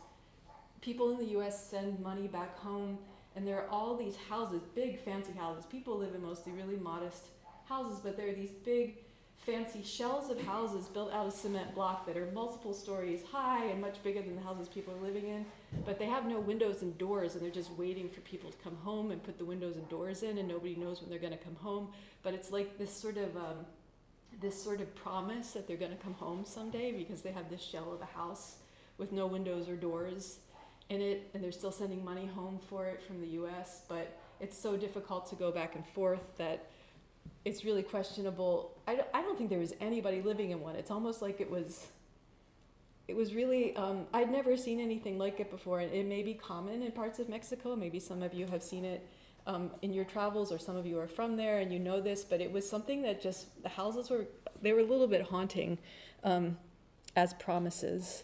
people 0.81 1.11
in 1.11 1.17
the 1.17 1.31
U.S. 1.37 1.69
send 1.69 1.99
money 1.99 2.27
back 2.27 2.57
home, 2.57 2.97
and 3.35 3.45
there 3.45 3.57
are 3.61 3.67
all 3.69 3.97
these 3.97 4.15
houses, 4.29 4.61
big 4.73 5.03
fancy 5.03 5.33
houses. 5.33 5.65
People 5.65 5.97
live 5.97 6.15
in 6.15 6.21
mostly 6.21 6.53
really 6.53 6.77
modest 6.77 7.23
houses, 7.67 7.99
but 8.01 8.15
there 8.15 8.29
are 8.29 8.33
these 8.33 8.51
big 8.51 8.97
fancy 9.45 9.83
shells 9.83 10.29
of 10.29 10.41
houses 10.41 10.87
built 10.87 11.11
out 11.13 11.25
of 11.25 11.33
cement 11.33 11.73
block 11.73 12.05
that 12.05 12.17
are 12.17 12.29
multiple 12.33 12.73
stories 12.73 13.21
high 13.31 13.65
and 13.65 13.81
much 13.81 14.01
bigger 14.03 14.21
than 14.21 14.35
the 14.35 14.41
houses 14.41 14.67
people 14.67 14.93
are 14.93 15.01
living 15.05 15.27
in. 15.27 15.45
But 15.85 15.97
they 15.97 16.05
have 16.05 16.25
no 16.25 16.39
windows 16.39 16.81
and 16.81 16.97
doors, 16.97 17.33
and 17.33 17.43
they're 17.43 17.49
just 17.49 17.71
waiting 17.71 18.09
for 18.09 18.21
people 18.21 18.51
to 18.51 18.57
come 18.57 18.75
home 18.77 19.11
and 19.11 19.23
put 19.23 19.37
the 19.37 19.45
windows 19.45 19.75
and 19.75 19.87
doors 19.89 20.23
in, 20.23 20.37
and 20.37 20.47
nobody 20.47 20.75
knows 20.75 21.01
when 21.01 21.09
they're 21.09 21.19
going 21.19 21.37
to 21.37 21.43
come 21.43 21.55
home. 21.55 21.89
But 22.21 22.33
it's 22.33 22.51
like 22.51 22.77
this 22.77 22.93
sort 22.93 23.17
of 23.17 23.35
um, 23.37 23.65
this 24.41 24.61
sort 24.61 24.81
of 24.81 24.93
promise 24.95 25.51
that 25.51 25.67
they're 25.67 25.77
going 25.77 25.91
to 25.95 26.03
come 26.03 26.13
home 26.13 26.45
someday 26.45 26.91
because 26.91 27.21
they 27.21 27.31
have 27.31 27.49
this 27.49 27.61
shell 27.61 27.91
of 27.91 28.01
a 28.01 28.05
house 28.05 28.57
with 28.97 29.11
no 29.11 29.25
windows 29.25 29.67
or 29.67 29.75
doors 29.75 30.39
in 30.89 31.01
it, 31.01 31.29
and 31.33 31.43
they're 31.43 31.51
still 31.51 31.71
sending 31.71 32.03
money 32.03 32.25
home 32.25 32.59
for 32.69 32.87
it 32.87 33.01
from 33.01 33.21
the 33.21 33.27
U.S. 33.27 33.81
But 33.87 34.19
it's 34.39 34.57
so 34.57 34.77
difficult 34.77 35.29
to 35.29 35.35
go 35.35 35.51
back 35.51 35.75
and 35.75 35.85
forth 35.87 36.37
that 36.37 36.67
it's 37.45 37.63
really 37.63 37.83
questionable. 37.83 38.77
I 38.87 38.95
don't, 38.95 39.07
I 39.13 39.21
don't 39.21 39.37
think 39.37 39.49
there 39.49 39.59
was 39.59 39.73
anybody 39.79 40.21
living 40.21 40.51
in 40.51 40.59
one. 40.59 40.75
It's 40.75 40.91
almost 40.91 41.21
like 41.21 41.39
it 41.39 41.49
was. 41.49 41.87
It 43.07 43.15
was 43.15 43.33
really. 43.33 43.75
Um, 43.75 44.05
I'd 44.13 44.31
never 44.31 44.55
seen 44.57 44.79
anything 44.79 45.17
like 45.17 45.39
it 45.39 45.49
before, 45.49 45.79
and 45.79 45.91
it 45.91 46.05
may 46.05 46.21
be 46.21 46.33
common 46.33 46.83
in 46.83 46.91
parts 46.91 47.19
of 47.19 47.29
Mexico. 47.29 47.75
Maybe 47.75 47.99
some 47.99 48.21
of 48.21 48.33
you 48.33 48.45
have 48.47 48.61
seen 48.61 48.85
it 48.85 49.07
um, 49.47 49.71
in 49.81 49.93
your 49.93 50.05
travels, 50.05 50.51
or 50.51 50.59
some 50.59 50.75
of 50.75 50.85
you 50.85 50.99
are 50.99 51.07
from 51.07 51.37
there 51.37 51.59
and 51.59 51.71
you 51.71 51.79
know 51.79 52.01
this. 52.01 52.23
But 52.23 52.41
it 52.41 52.51
was 52.51 52.69
something 52.69 53.01
that 53.03 53.21
just 53.21 53.63
the 53.63 53.69
houses 53.69 54.09
were. 54.09 54.25
They 54.61 54.73
were 54.73 54.81
a 54.81 54.85
little 54.85 55.07
bit 55.07 55.23
haunting, 55.23 55.77
um, 56.23 56.57
as 57.15 57.33
promises. 57.35 58.23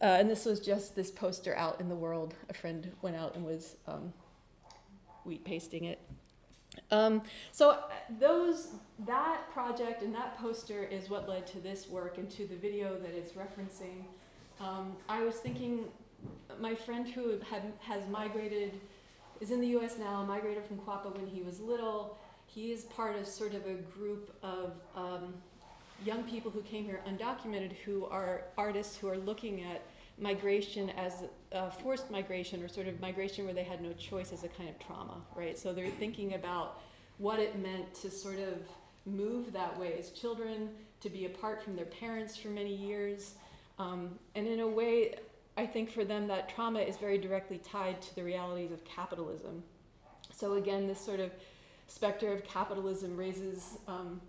Uh, 0.00 0.04
and 0.04 0.30
this 0.30 0.44
was 0.44 0.60
just 0.60 0.94
this 0.94 1.10
poster 1.10 1.54
out 1.56 1.80
in 1.80 1.88
the 1.88 1.94
world. 1.94 2.34
A 2.48 2.54
friend 2.54 2.92
went 3.02 3.16
out 3.16 3.34
and 3.34 3.44
was 3.44 3.76
um, 3.86 4.12
wheat 5.24 5.44
pasting 5.44 5.84
it 5.84 6.00
um, 6.90 7.22
so 7.52 7.70
uh, 7.70 7.80
those 8.18 8.68
that 9.06 9.50
project 9.52 10.02
and 10.02 10.14
that 10.14 10.38
poster 10.38 10.82
is 10.84 11.08
what 11.08 11.28
led 11.28 11.46
to 11.48 11.60
this 11.60 11.88
work 11.88 12.18
and 12.18 12.28
to 12.30 12.46
the 12.46 12.56
video 12.56 12.98
that 12.98 13.10
it's 13.10 13.32
referencing. 13.32 14.04
Um, 14.60 14.96
I 15.08 15.22
was 15.22 15.36
thinking, 15.36 15.84
my 16.60 16.74
friend 16.74 17.06
who 17.06 17.38
had, 17.48 17.72
has 17.80 18.08
migrated, 18.08 18.80
is 19.40 19.52
in 19.52 19.60
the 19.60 19.68
U.S. 19.68 19.98
now, 19.98 20.24
migrated 20.24 20.64
from 20.64 20.78
Cuapa 20.78 21.14
when 21.16 21.28
he 21.28 21.42
was 21.42 21.60
little. 21.60 22.18
He 22.46 22.72
is 22.72 22.84
part 22.84 23.16
of 23.16 23.26
sort 23.26 23.54
of 23.54 23.66
a 23.66 23.74
group 23.74 24.34
of 24.42 24.72
um, 24.96 25.34
young 26.04 26.24
people 26.24 26.50
who 26.50 26.62
came 26.62 26.84
here 26.84 27.00
undocumented 27.06 27.72
who 27.84 28.06
are 28.06 28.44
artists 28.56 28.96
who 28.96 29.08
are 29.08 29.18
looking 29.18 29.62
at 29.62 29.82
migration 30.20 30.90
as 30.90 31.24
forced 31.82 32.10
migration 32.10 32.62
or 32.62 32.68
sort 32.68 32.88
of 32.88 33.00
migration 33.00 33.44
where 33.44 33.54
they 33.54 33.62
had 33.62 33.80
no 33.80 33.92
choice 33.92 34.32
as 34.32 34.44
a 34.44 34.48
kind 34.48 34.68
of 34.68 34.78
trauma, 34.78 35.20
right? 35.34 35.58
So 35.58 35.72
they're 35.72 35.90
thinking 35.90 36.34
about 36.34 36.80
what 37.18 37.38
it 37.38 37.58
meant 37.58 37.94
to 38.02 38.10
sort 38.10 38.38
of 38.38 38.58
move 39.06 39.52
that 39.52 39.78
way 39.78 39.94
as 39.98 40.10
children, 40.10 40.70
to 41.00 41.10
be 41.10 41.26
apart 41.26 41.62
from 41.62 41.76
their 41.76 41.86
parents 41.86 42.36
for 42.36 42.48
many 42.48 42.74
years. 42.74 43.34
Um, 43.78 44.18
and 44.34 44.46
in 44.46 44.60
a 44.60 44.66
way, 44.66 45.14
I 45.56 45.66
think 45.66 45.90
for 45.90 46.04
them 46.04 46.28
that 46.28 46.48
trauma 46.48 46.80
is 46.80 46.96
very 46.96 47.18
directly 47.18 47.58
tied 47.58 48.00
to 48.02 48.14
the 48.14 48.22
realities 48.22 48.72
of 48.72 48.84
capitalism. 48.84 49.62
So 50.32 50.54
again, 50.54 50.86
this 50.86 51.00
sort 51.00 51.20
of 51.20 51.32
specter 51.86 52.32
of 52.32 52.44
capitalism 52.44 53.16
raises 53.16 53.78
um, 53.88 54.20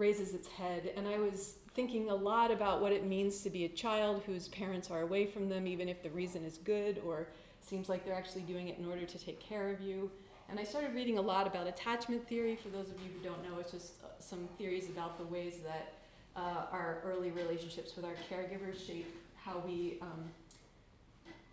raises 0.00 0.34
its 0.34 0.48
head, 0.48 0.92
and 0.96 1.06
I 1.06 1.18
was 1.18 1.54
thinking 1.74 2.10
a 2.10 2.14
lot 2.14 2.50
about 2.50 2.80
what 2.80 2.92
it 2.92 3.06
means 3.06 3.42
to 3.42 3.50
be 3.50 3.64
a 3.64 3.68
child 3.68 4.22
whose 4.26 4.48
parents 4.48 4.90
are 4.90 5.02
away 5.02 5.26
from 5.26 5.48
them, 5.48 5.66
even 5.66 5.88
if 5.88 6.02
the 6.02 6.10
reason 6.10 6.42
is 6.44 6.58
good 6.58 7.00
or 7.06 7.28
seems 7.60 7.88
like 7.88 8.04
they're 8.04 8.14
actually 8.14 8.42
doing 8.42 8.68
it 8.68 8.78
in 8.78 8.88
order 8.88 9.04
to 9.04 9.18
take 9.18 9.38
care 9.38 9.68
of 9.68 9.80
you. 9.80 10.10
And 10.48 10.58
I 10.58 10.64
started 10.64 10.94
reading 10.94 11.18
a 11.18 11.20
lot 11.20 11.46
about 11.46 11.68
attachment 11.68 12.26
theory. 12.26 12.56
For 12.56 12.70
those 12.70 12.88
of 12.88 12.94
you 13.02 13.10
who 13.16 13.22
don't 13.22 13.42
know, 13.44 13.60
it's 13.60 13.70
just 13.70 13.92
uh, 14.02 14.08
some 14.18 14.48
theories 14.58 14.88
about 14.88 15.16
the 15.16 15.24
ways 15.24 15.58
that 15.64 15.92
uh, 16.34 16.66
our 16.72 17.02
early 17.04 17.30
relationships 17.30 17.94
with 17.94 18.04
our 18.04 18.16
caregivers 18.28 18.84
shape 18.84 19.14
how 19.36 19.62
we 19.64 19.98
um, 20.02 20.30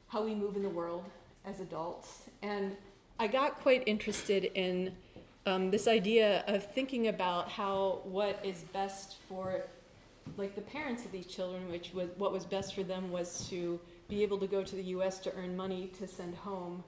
how 0.07 0.23
we 0.23 0.33
move 0.33 0.55
in 0.55 0.63
the 0.63 0.69
world 0.69 1.03
as 1.45 1.59
adults. 1.59 2.23
And 2.41 2.75
I 3.19 3.27
got 3.27 3.59
quite 3.59 3.83
interested 3.85 4.45
in 4.55 4.95
um, 5.47 5.71
this 5.71 5.87
idea 5.87 6.43
of 6.45 6.69
thinking 6.73 7.07
about 7.07 7.49
how 7.49 8.01
what 8.03 8.37
is 8.43 8.63
best 8.73 9.15
for 9.29 9.63
like 10.35 10.55
the 10.55 10.61
parents 10.61 11.05
of 11.05 11.11
these 11.13 11.25
children, 11.25 11.69
which 11.71 11.93
was 11.93 12.09
what 12.17 12.33
was 12.33 12.43
best 12.43 12.75
for 12.75 12.83
them 12.83 13.11
was 13.11 13.47
to 13.49 13.79
be 14.09 14.23
able 14.23 14.37
to 14.39 14.47
go 14.47 14.61
to 14.61 14.75
the 14.75 14.83
U.S. 14.83 15.19
to 15.19 15.33
earn 15.35 15.55
money 15.55 15.89
to 15.99 16.07
send 16.07 16.35
home, 16.35 16.83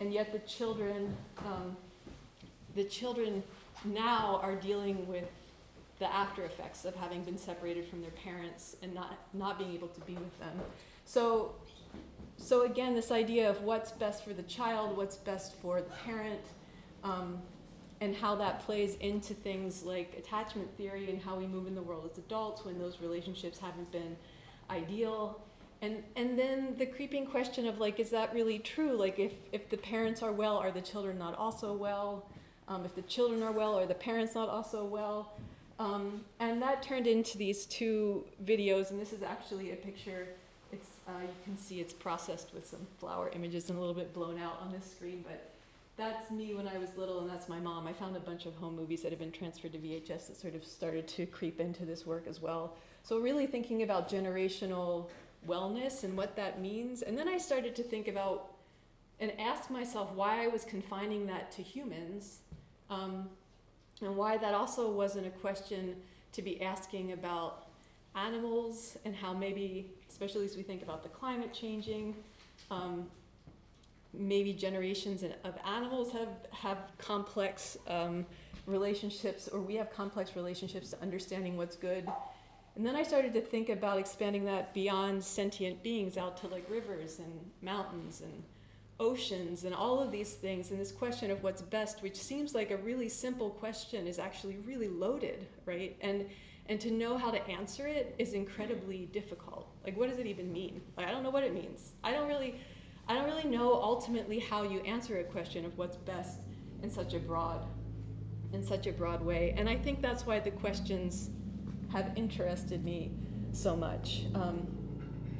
and 0.00 0.12
yet 0.12 0.32
the 0.32 0.40
children, 0.40 1.16
um, 1.38 1.76
the 2.74 2.82
children 2.82 3.44
now 3.84 4.40
are 4.42 4.56
dealing 4.56 5.06
with 5.06 5.30
the 6.00 6.12
after 6.12 6.44
effects 6.44 6.84
of 6.84 6.96
having 6.96 7.22
been 7.22 7.38
separated 7.38 7.86
from 7.86 8.00
their 8.00 8.10
parents 8.10 8.74
and 8.82 8.92
not 8.92 9.16
not 9.32 9.58
being 9.58 9.72
able 9.74 9.88
to 9.88 10.00
be 10.00 10.14
with 10.14 10.40
them. 10.40 10.60
So, 11.04 11.54
so 12.36 12.62
again, 12.62 12.96
this 12.96 13.12
idea 13.12 13.48
of 13.48 13.62
what's 13.62 13.92
best 13.92 14.24
for 14.24 14.32
the 14.32 14.42
child, 14.42 14.96
what's 14.96 15.16
best 15.18 15.54
for 15.62 15.80
the 15.80 15.90
parent. 16.04 16.40
Um, 17.04 17.40
and 18.02 18.16
how 18.16 18.34
that 18.34 18.58
plays 18.58 18.96
into 18.96 19.32
things 19.32 19.84
like 19.84 20.16
attachment 20.18 20.68
theory 20.76 21.08
and 21.08 21.22
how 21.22 21.36
we 21.36 21.46
move 21.46 21.68
in 21.68 21.74
the 21.76 21.82
world 21.82 22.08
as 22.10 22.18
adults 22.18 22.64
when 22.64 22.76
those 22.76 23.00
relationships 23.00 23.60
haven't 23.60 23.90
been 23.92 24.16
ideal. 24.68 25.40
And 25.82 26.02
and 26.16 26.36
then 26.36 26.74
the 26.78 26.86
creeping 26.86 27.26
question 27.26 27.64
of 27.68 27.78
like 27.78 28.00
is 28.00 28.10
that 28.10 28.34
really 28.34 28.58
true? 28.58 28.96
Like 28.96 29.20
if 29.20 29.32
if 29.52 29.70
the 29.70 29.76
parents 29.76 30.20
are 30.20 30.32
well 30.32 30.56
are 30.56 30.72
the 30.72 30.80
children 30.80 31.16
not 31.16 31.38
also 31.38 31.72
well? 31.74 32.26
Um, 32.66 32.84
if 32.84 32.96
the 32.96 33.02
children 33.02 33.40
are 33.40 33.52
well 33.52 33.78
are 33.78 33.86
the 33.86 33.94
parents 33.94 34.34
not 34.34 34.48
also 34.48 34.84
well? 34.84 35.34
Um, 35.78 36.24
and 36.40 36.60
that 36.60 36.82
turned 36.82 37.06
into 37.06 37.38
these 37.38 37.66
two 37.66 38.24
videos 38.44 38.90
and 38.90 39.00
this 39.00 39.12
is 39.12 39.22
actually 39.22 39.70
a 39.70 39.76
picture. 39.76 40.26
It's 40.72 40.88
uh, 41.06 41.22
you 41.22 41.44
can 41.44 41.56
see 41.56 41.78
it's 41.78 41.92
processed 41.92 42.52
with 42.52 42.66
some 42.66 42.84
flower 42.98 43.30
images 43.32 43.70
and 43.70 43.78
a 43.78 43.80
little 43.80 43.94
bit 43.94 44.12
blown 44.12 44.40
out 44.40 44.58
on 44.60 44.72
this 44.72 44.90
screen 44.90 45.24
but 45.24 45.52
that's 45.96 46.30
me 46.30 46.54
when 46.54 46.66
I 46.66 46.78
was 46.78 46.96
little, 46.96 47.20
and 47.20 47.30
that's 47.30 47.48
my 47.48 47.60
mom. 47.60 47.86
I 47.86 47.92
found 47.92 48.16
a 48.16 48.20
bunch 48.20 48.46
of 48.46 48.54
home 48.54 48.76
movies 48.76 49.02
that 49.02 49.12
have 49.12 49.18
been 49.18 49.32
transferred 49.32 49.72
to 49.72 49.78
VHS 49.78 50.28
that 50.28 50.36
sort 50.36 50.54
of 50.54 50.64
started 50.64 51.06
to 51.08 51.26
creep 51.26 51.60
into 51.60 51.84
this 51.84 52.06
work 52.06 52.26
as 52.26 52.40
well. 52.40 52.76
So, 53.02 53.18
really 53.18 53.46
thinking 53.46 53.82
about 53.82 54.08
generational 54.08 55.10
wellness 55.46 56.04
and 56.04 56.16
what 56.16 56.36
that 56.36 56.60
means. 56.60 57.02
And 57.02 57.18
then 57.18 57.28
I 57.28 57.36
started 57.36 57.74
to 57.76 57.82
think 57.82 58.08
about 58.08 58.52
and 59.20 59.32
ask 59.38 59.70
myself 59.70 60.12
why 60.14 60.44
I 60.44 60.48
was 60.48 60.64
confining 60.64 61.26
that 61.26 61.52
to 61.52 61.62
humans, 61.62 62.38
um, 62.90 63.28
and 64.00 64.16
why 64.16 64.36
that 64.38 64.54
also 64.54 64.90
wasn't 64.90 65.26
a 65.26 65.30
question 65.30 65.96
to 66.32 66.42
be 66.42 66.62
asking 66.62 67.12
about 67.12 67.66
animals 68.14 68.96
and 69.04 69.14
how 69.14 69.32
maybe, 69.32 69.90
especially 70.08 70.44
as 70.44 70.56
we 70.56 70.62
think 70.62 70.82
about 70.82 71.02
the 71.02 71.08
climate 71.08 71.52
changing, 71.52 72.14
um, 72.70 73.06
maybe 74.12 74.52
generations 74.52 75.22
of 75.22 75.54
animals 75.66 76.12
have 76.12 76.28
have 76.50 76.78
complex 76.98 77.76
um, 77.86 78.26
relationships, 78.66 79.48
or 79.48 79.60
we 79.60 79.74
have 79.76 79.90
complex 79.92 80.36
relationships 80.36 80.90
to 80.90 81.02
understanding 81.02 81.56
what's 81.56 81.76
good. 81.76 82.06
And 82.74 82.86
then 82.86 82.96
I 82.96 83.02
started 83.02 83.34
to 83.34 83.40
think 83.40 83.68
about 83.68 83.98
expanding 83.98 84.44
that 84.46 84.72
beyond 84.72 85.22
sentient 85.22 85.82
beings 85.82 86.16
out 86.16 86.38
to 86.38 86.48
like 86.48 86.68
rivers 86.70 87.18
and 87.18 87.50
mountains 87.60 88.22
and 88.22 88.42
oceans 88.98 89.64
and 89.64 89.74
all 89.74 90.00
of 90.00 90.10
these 90.10 90.34
things. 90.34 90.70
And 90.70 90.80
this 90.80 90.92
question 90.92 91.30
of 91.30 91.42
what's 91.42 91.60
best, 91.60 92.02
which 92.02 92.16
seems 92.16 92.54
like 92.54 92.70
a 92.70 92.78
really 92.78 93.08
simple 93.08 93.50
question, 93.50 94.06
is 94.06 94.18
actually 94.18 94.56
really 94.58 94.88
loaded, 94.88 95.46
right? 95.66 95.96
And 96.00 96.26
and 96.66 96.80
to 96.80 96.90
know 96.90 97.18
how 97.18 97.30
to 97.30 97.44
answer 97.48 97.88
it 97.88 98.14
is 98.18 98.34
incredibly 98.34 99.06
difficult. 99.06 99.66
Like, 99.84 99.96
what 99.96 100.08
does 100.08 100.18
it 100.18 100.26
even 100.26 100.52
mean? 100.52 100.80
Like, 100.96 101.08
I 101.08 101.10
don't 101.10 101.24
know 101.24 101.30
what 101.30 101.42
it 101.42 101.52
means. 101.52 101.94
I 102.04 102.12
don't 102.12 102.28
really 102.28 102.54
I 103.08 103.14
don't 103.14 103.24
really 103.24 103.48
know 103.48 103.74
ultimately 103.74 104.38
how 104.38 104.62
you 104.62 104.80
answer 104.80 105.18
a 105.18 105.24
question 105.24 105.64
of 105.64 105.76
what's 105.76 105.96
best 105.96 106.40
in 106.82 106.90
such 106.90 107.14
a 107.14 107.18
broad 107.18 107.66
in 108.52 108.62
such 108.62 108.86
a 108.86 108.92
broad 108.92 109.22
way. 109.22 109.54
And 109.56 109.68
I 109.68 109.76
think 109.76 110.02
that's 110.02 110.26
why 110.26 110.38
the 110.38 110.50
questions 110.50 111.30
have 111.90 112.12
interested 112.16 112.84
me 112.84 113.12
so 113.52 113.74
much. 113.76 114.24
Um, 114.34 114.66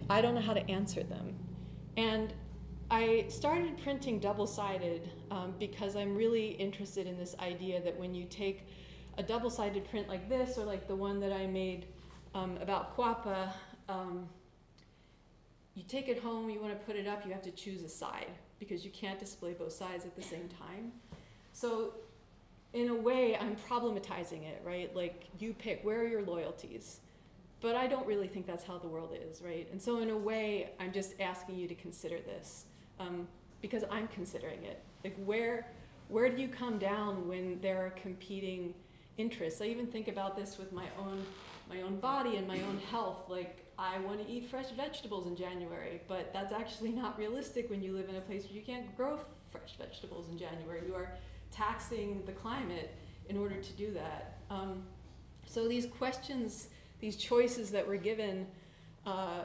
I 0.09 0.21
don't 0.21 0.35
know 0.35 0.41
how 0.41 0.55
to 0.55 0.71
answer 0.71 1.03
them. 1.03 1.35
And 1.97 2.33
I 2.91 3.27
started 3.29 3.79
printing 3.83 4.19
double 4.19 4.47
sided 4.47 5.11
um, 5.31 5.55
because 5.59 5.97
I'm 5.97 6.15
really 6.15 6.49
interested 6.49 7.07
in 7.07 7.19
this 7.19 7.35
idea 7.39 7.81
that 7.83 7.99
when 7.99 8.15
you 8.15 8.25
take 8.25 8.67
a 9.19 9.23
double 9.23 9.51
sided 9.51 9.89
print 9.89 10.09
like 10.09 10.29
this, 10.29 10.59
or 10.59 10.65
like 10.65 10.89
the 10.89 10.97
one 10.97 11.21
that 11.21 11.33
I 11.33 11.47
made 11.47 11.87
um, 12.35 12.59
about 12.61 12.97
Cuapa, 12.97 13.53
um, 13.89 14.29
you 15.75 15.83
take 15.83 16.09
it 16.09 16.23
home, 16.23 16.51
you 16.51 16.61
want 16.61 16.79
to 16.79 16.87
put 16.87 16.97
it 16.97 17.07
up, 17.07 17.25
you 17.25 17.33
have 17.33 17.43
to 17.43 17.51
choose 17.51 17.83
a 17.83 17.89
side 17.89 18.31
because 18.59 18.85
you 18.85 18.91
can't 18.91 19.19
display 19.19 19.55
both 19.55 19.73
sides 19.73 20.05
at 20.05 20.15
the 20.15 20.23
same 20.23 20.49
time. 20.49 20.93
So, 21.53 21.95
in 22.73 22.89
a 22.89 22.95
way, 22.95 23.37
I'm 23.37 23.57
problematizing 23.69 24.45
it, 24.45 24.63
right? 24.65 24.95
Like, 24.95 25.25
you 25.39 25.53
pick 25.53 25.85
where 25.85 26.01
are 26.01 26.07
your 26.07 26.23
loyalties? 26.23 27.01
But 27.61 27.77
I 27.77 27.87
don't 27.87 28.07
really 28.07 28.29
think 28.29 28.47
that's 28.47 28.65
how 28.65 28.79
the 28.79 28.89
world 28.89 29.17
is, 29.31 29.43
right? 29.43 29.69
And 29.73 29.81
so, 29.81 29.99
in 29.99 30.11
a 30.11 30.17
way, 30.17 30.71
I'm 30.79 30.93
just 30.93 31.15
asking 31.21 31.57
you 31.57 31.69
to 31.69 31.75
consider 31.75 32.19
this 32.19 32.65
um, 32.99 33.27
because 33.61 33.85
I'm 33.91 34.09
considering 34.09 34.63
it. 34.65 34.83
Like, 35.05 35.17
where, 35.25 35.67
where 36.09 36.29
do 36.29 36.41
you 36.41 36.49
come 36.49 36.79
down 36.79 37.29
when 37.29 37.61
there 37.61 37.85
are 37.85 37.91
competing 37.91 38.75
interests? 39.17 39.61
I 39.61 39.67
even 39.67 39.87
think 39.87 40.09
about 40.09 40.37
this 40.37 40.59
with 40.59 40.73
my 40.73 40.87
own, 40.99 41.25
my 41.69 41.83
own 41.83 41.99
body 41.99 42.37
and 42.37 42.47
my 42.47 42.61
own 42.63 42.79
health. 42.91 43.29
Like, 43.29 43.62
I 43.83 43.99
want 43.99 44.25
to 44.25 44.33
eat 44.33 44.49
fresh 44.49 44.71
vegetables 44.77 45.27
in 45.27 45.35
January, 45.35 46.01
but 46.07 46.33
that's 46.33 46.53
actually 46.53 46.91
not 47.03 47.19
realistic 47.19 47.69
when 47.69 47.83
you 47.83 47.93
live 47.93 48.09
in 48.09 48.15
a 48.15 48.21
place 48.21 48.45
where 48.45 48.53
you 48.53 48.63
can't 48.63 48.97
grow 48.97 49.19
fresh 49.51 49.77
vegetables 49.77 50.29
in 50.29 50.39
January. 50.39 50.83
You 50.87 50.95
are 50.95 51.13
taxing 51.51 52.23
the 52.25 52.33
climate 52.33 52.95
in 53.29 53.37
order 53.37 53.57
to 53.57 53.73
do 53.73 53.93
that. 53.93 54.39
Um, 54.51 54.85
so 55.47 55.67
these 55.67 55.87
questions, 55.87 56.69
these 57.01 57.17
choices 57.17 57.71
that 57.71 57.87
we're 57.87 57.97
given, 57.97 58.47
uh, 59.05 59.43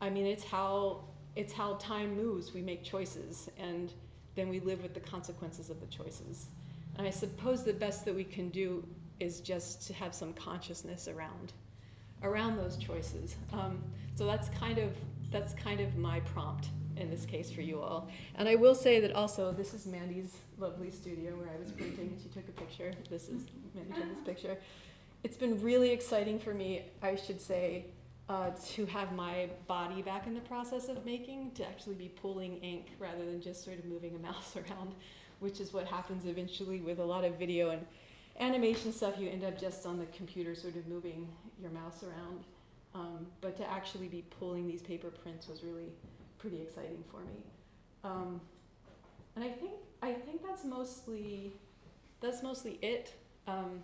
I 0.00 0.08
mean, 0.08 0.26
it's 0.26 0.44
how 0.44 1.04
it's 1.34 1.52
how 1.52 1.74
time 1.74 2.16
moves. 2.16 2.54
We 2.54 2.62
make 2.62 2.84
choices, 2.84 3.48
and 3.58 3.92
then 4.36 4.48
we 4.48 4.60
live 4.60 4.82
with 4.82 4.94
the 4.94 5.00
consequences 5.00 5.68
of 5.68 5.80
the 5.80 5.86
choices. 5.86 6.46
And 6.96 7.06
I 7.06 7.10
suppose 7.10 7.64
the 7.64 7.72
best 7.72 8.04
that 8.04 8.14
we 8.14 8.24
can 8.24 8.50
do 8.50 8.86
is 9.18 9.40
just 9.40 9.86
to 9.88 9.94
have 9.94 10.14
some 10.14 10.32
consciousness 10.32 11.08
around 11.08 11.52
around 12.22 12.56
those 12.56 12.76
choices. 12.76 13.36
Um, 13.52 13.82
so 14.14 14.26
that's 14.26 14.48
kind 14.50 14.78
of 14.78 14.92
that's 15.30 15.52
kind 15.54 15.80
of 15.80 15.96
my 15.96 16.20
prompt 16.20 16.68
in 16.96 17.10
this 17.10 17.24
case 17.24 17.50
for 17.50 17.60
you 17.60 17.80
all. 17.80 18.08
And 18.34 18.48
I 18.48 18.54
will 18.56 18.74
say 18.74 19.00
that 19.00 19.12
also 19.12 19.52
this 19.52 19.74
is 19.74 19.86
Mandy's 19.86 20.36
lovely 20.58 20.90
studio 20.90 21.32
where 21.36 21.48
I 21.48 21.58
was 21.62 21.70
printing. 21.72 22.08
And 22.08 22.20
she 22.20 22.28
took 22.28 22.48
a 22.48 22.52
picture. 22.52 22.92
This 23.08 23.28
is 23.28 23.46
Mandy 23.74 23.92
took 23.92 24.08
this 24.08 24.24
picture. 24.24 24.58
It's 25.24 25.36
been 25.36 25.60
really 25.62 25.90
exciting 25.90 26.38
for 26.38 26.54
me, 26.54 26.82
I 27.02 27.16
should 27.16 27.40
say, 27.40 27.86
uh, 28.28 28.50
to 28.72 28.86
have 28.86 29.12
my 29.12 29.48
body 29.66 30.02
back 30.02 30.26
in 30.26 30.34
the 30.34 30.40
process 30.40 30.88
of 30.88 31.04
making, 31.04 31.52
to 31.52 31.66
actually 31.66 31.94
be 31.94 32.08
pulling 32.08 32.58
ink 32.58 32.86
rather 32.98 33.24
than 33.24 33.40
just 33.40 33.64
sort 33.64 33.78
of 33.78 33.84
moving 33.86 34.14
a 34.14 34.18
mouse 34.18 34.56
around, 34.70 34.94
which 35.40 35.60
is 35.60 35.72
what 35.72 35.86
happens 35.86 36.26
eventually 36.26 36.80
with 36.80 36.98
a 36.98 37.04
lot 37.04 37.24
of 37.24 37.38
video 37.38 37.70
and 37.70 37.86
animation 38.38 38.92
stuff, 38.92 39.14
you 39.18 39.28
end 39.28 39.44
up 39.44 39.58
just 39.58 39.86
on 39.86 39.98
the 39.98 40.06
computer, 40.06 40.54
sort 40.54 40.76
of 40.76 40.86
moving 40.86 41.28
your 41.60 41.70
mouse 41.70 42.02
around. 42.02 42.44
Um, 42.94 43.26
but 43.40 43.56
to 43.58 43.70
actually 43.70 44.08
be 44.08 44.24
pulling 44.38 44.66
these 44.66 44.82
paper 44.82 45.10
prints 45.10 45.46
was 45.46 45.62
really 45.62 45.92
pretty 46.38 46.60
exciting 46.62 47.04
for 47.10 47.20
me. 47.20 47.44
Um, 48.04 48.40
and 49.36 49.44
I 49.44 49.50
think 49.50 49.72
I 50.02 50.12
think 50.12 50.42
that's 50.44 50.64
mostly 50.64 51.52
that's 52.20 52.42
mostly 52.42 52.78
it. 52.82 53.14
Um, 53.46 53.82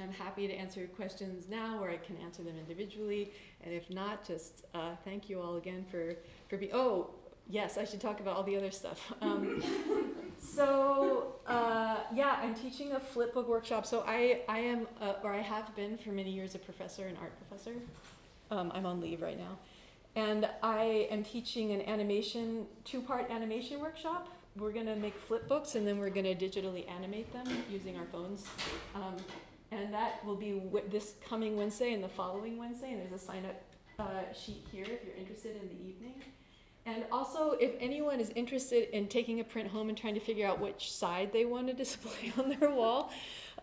I'm 0.00 0.12
happy 0.12 0.46
to 0.48 0.52
answer 0.52 0.86
questions 0.96 1.48
now, 1.48 1.78
or 1.82 1.90
I 1.90 1.96
can 1.96 2.16
answer 2.18 2.42
them 2.42 2.56
individually. 2.58 3.32
And 3.62 3.72
if 3.72 3.88
not, 3.90 4.26
just 4.26 4.64
uh, 4.74 4.96
thank 5.04 5.28
you 5.28 5.40
all 5.40 5.56
again 5.56 5.84
for 5.90 6.16
for 6.48 6.56
being. 6.56 6.72
Oh, 6.74 7.10
yes, 7.48 7.78
I 7.78 7.84
should 7.84 8.00
talk 8.00 8.20
about 8.20 8.36
all 8.36 8.42
the 8.42 8.56
other 8.56 8.70
stuff. 8.70 9.12
So 10.38 11.34
uh, 11.46 11.98
yeah, 12.14 12.38
I'm 12.42 12.54
teaching 12.54 12.92
a 12.92 13.00
flip 13.00 13.34
book 13.34 13.48
workshop. 13.48 13.86
So 13.86 14.04
I 14.06 14.40
I 14.48 14.58
am 14.60 14.86
uh, 15.00 15.14
or 15.22 15.32
I 15.32 15.40
have 15.40 15.74
been 15.76 15.98
for 15.98 16.10
many 16.10 16.30
years 16.30 16.54
a 16.54 16.58
professor, 16.58 17.06
an 17.06 17.16
art 17.20 17.32
professor. 17.48 17.74
Um, 18.50 18.70
I'm 18.74 18.86
on 18.86 19.00
leave 19.00 19.22
right 19.22 19.38
now, 19.38 19.58
and 20.14 20.48
I 20.62 21.08
am 21.10 21.24
teaching 21.24 21.72
an 21.72 21.82
animation 21.82 22.66
two 22.84 23.00
part 23.00 23.30
animation 23.30 23.80
workshop. 23.80 24.28
We're 24.56 24.72
gonna 24.72 24.96
make 24.96 25.14
flip 25.14 25.48
books 25.48 25.74
and 25.74 25.86
then 25.86 25.98
we're 25.98 26.10
gonna 26.10 26.34
digitally 26.34 26.88
animate 26.90 27.30
them 27.32 27.46
using 27.70 27.96
our 27.98 28.06
phones. 28.06 28.46
Um, 28.94 29.16
and 29.70 29.92
that 29.92 30.24
will 30.24 30.36
be 30.36 30.52
wi- 30.52 30.84
this 30.90 31.14
coming 31.28 31.56
Wednesday 31.56 31.92
and 31.92 32.02
the 32.02 32.08
following 32.08 32.56
Wednesday. 32.56 32.92
And 32.92 33.00
there's 33.02 33.20
a 33.20 33.22
sign 33.22 33.44
up 33.44 33.60
uh, 33.98 34.32
sheet 34.32 34.64
here 34.72 34.84
if 34.84 35.04
you're 35.04 35.16
interested 35.16 35.56
in 35.60 35.68
the 35.68 35.88
evening. 35.88 36.14
And 36.86 37.04
also, 37.10 37.56
if 37.60 37.72
anyone 37.80 38.20
is 38.20 38.30
interested 38.36 38.96
in 38.96 39.08
taking 39.08 39.40
a 39.40 39.44
print 39.44 39.68
home 39.68 39.88
and 39.88 39.98
trying 39.98 40.14
to 40.14 40.20
figure 40.20 40.46
out 40.46 40.60
which 40.60 40.92
side 40.92 41.32
they 41.32 41.44
want 41.44 41.66
to 41.66 41.72
display 41.84 42.32
on 42.38 42.56
their 42.58 42.70
wall, 42.70 43.10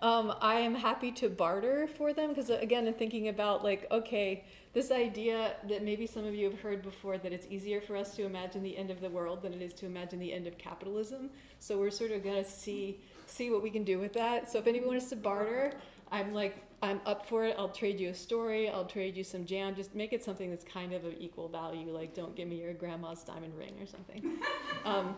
um, 0.01 0.33
I 0.41 0.55
am 0.55 0.75
happy 0.75 1.11
to 1.13 1.29
barter 1.29 1.87
for 1.87 2.11
them 2.11 2.29
because, 2.29 2.49
again, 2.49 2.85
I'm 2.85 2.93
thinking 2.93 3.29
about 3.29 3.63
like, 3.63 3.87
okay, 3.89 4.43
this 4.73 4.91
idea 4.91 5.55
that 5.69 5.83
maybe 5.83 6.05
some 6.05 6.25
of 6.25 6.35
you 6.35 6.49
have 6.49 6.59
heard 6.59 6.81
before 6.81 7.17
that 7.17 7.31
it's 7.31 7.47
easier 7.49 7.79
for 7.79 7.95
us 7.95 8.13
to 8.17 8.25
imagine 8.25 8.61
the 8.61 8.75
end 8.75 8.91
of 8.91 8.99
the 8.99 9.09
world 9.09 9.41
than 9.41 9.53
it 9.53 9.61
is 9.61 9.71
to 9.75 9.85
imagine 9.85 10.19
the 10.19 10.33
end 10.33 10.45
of 10.45 10.57
capitalism. 10.57 11.29
So 11.59 11.77
we're 11.77 11.91
sort 11.91 12.11
of 12.11 12.23
gonna 12.23 12.43
see 12.43 12.99
see 13.25 13.49
what 13.49 13.63
we 13.63 13.69
can 13.69 13.85
do 13.85 13.99
with 13.99 14.13
that. 14.13 14.51
So 14.51 14.59
if 14.59 14.67
anyone 14.67 14.89
wants 14.89 15.09
to 15.09 15.15
barter, 15.15 15.73
I'm 16.13 16.33
like 16.33 16.63
I'm 16.81 17.01
up 17.05 17.27
for 17.27 17.45
it. 17.45 17.55
I'll 17.57 17.69
trade 17.69 17.99
you 17.99 18.09
a 18.09 18.13
story. 18.13 18.69
I'll 18.69 18.85
trade 18.85 19.17
you 19.17 19.23
some 19.23 19.45
jam. 19.45 19.73
Just 19.73 19.95
make 19.95 20.13
it 20.13 20.23
something 20.23 20.49
that's 20.49 20.65
kind 20.65 20.93
of 20.93 21.05
of 21.05 21.13
equal 21.17 21.49
value. 21.49 21.91
Like 21.91 22.13
don't 22.13 22.35
give 22.35 22.47
me 22.47 22.61
your 22.61 22.73
grandma's 22.73 23.23
diamond 23.23 23.57
ring 23.57 23.75
or 23.81 23.87
something. 23.87 24.37
Um, 24.85 25.15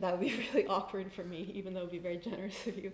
that 0.00 0.12
would 0.12 0.20
be 0.20 0.34
really 0.54 0.66
awkward 0.66 1.12
for 1.12 1.22
me, 1.22 1.50
even 1.54 1.74
though 1.74 1.80
it'd 1.80 1.92
be 1.92 1.98
very 1.98 2.16
generous 2.16 2.66
of 2.66 2.76
you. 2.76 2.92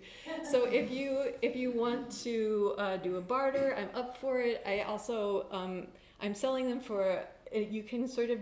So 0.50 0.64
if 0.64 0.90
you 0.90 1.32
if 1.42 1.56
you 1.56 1.70
want 1.70 2.10
to 2.22 2.74
uh, 2.78 2.96
do 2.98 3.16
a 3.16 3.20
barter, 3.20 3.74
I'm 3.78 3.88
up 3.98 4.18
for 4.18 4.40
it. 4.40 4.62
I 4.66 4.80
also 4.82 5.46
um, 5.50 5.86
I'm 6.20 6.34
selling 6.34 6.68
them 6.68 6.80
for 6.80 7.22
uh, 7.54 7.58
you 7.58 7.82
can 7.82 8.06
sort 8.06 8.30
of 8.30 8.40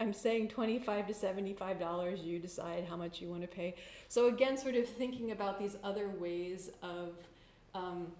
I'm 0.00 0.12
saying 0.12 0.48
twenty 0.48 0.78
five 0.78 1.06
to 1.06 1.14
seventy 1.14 1.54
five 1.54 1.78
dollars. 1.78 2.20
You 2.20 2.38
decide 2.38 2.84
how 2.88 2.96
much 2.96 3.20
you 3.20 3.28
want 3.28 3.42
to 3.42 3.48
pay. 3.48 3.74
So 4.08 4.28
again, 4.28 4.56
sort 4.56 4.74
of 4.74 4.88
thinking 4.88 5.30
about 5.30 5.58
these 5.58 5.76
other 5.82 6.08
ways 6.08 6.70
of. 6.82 7.14
Um, 7.78 8.12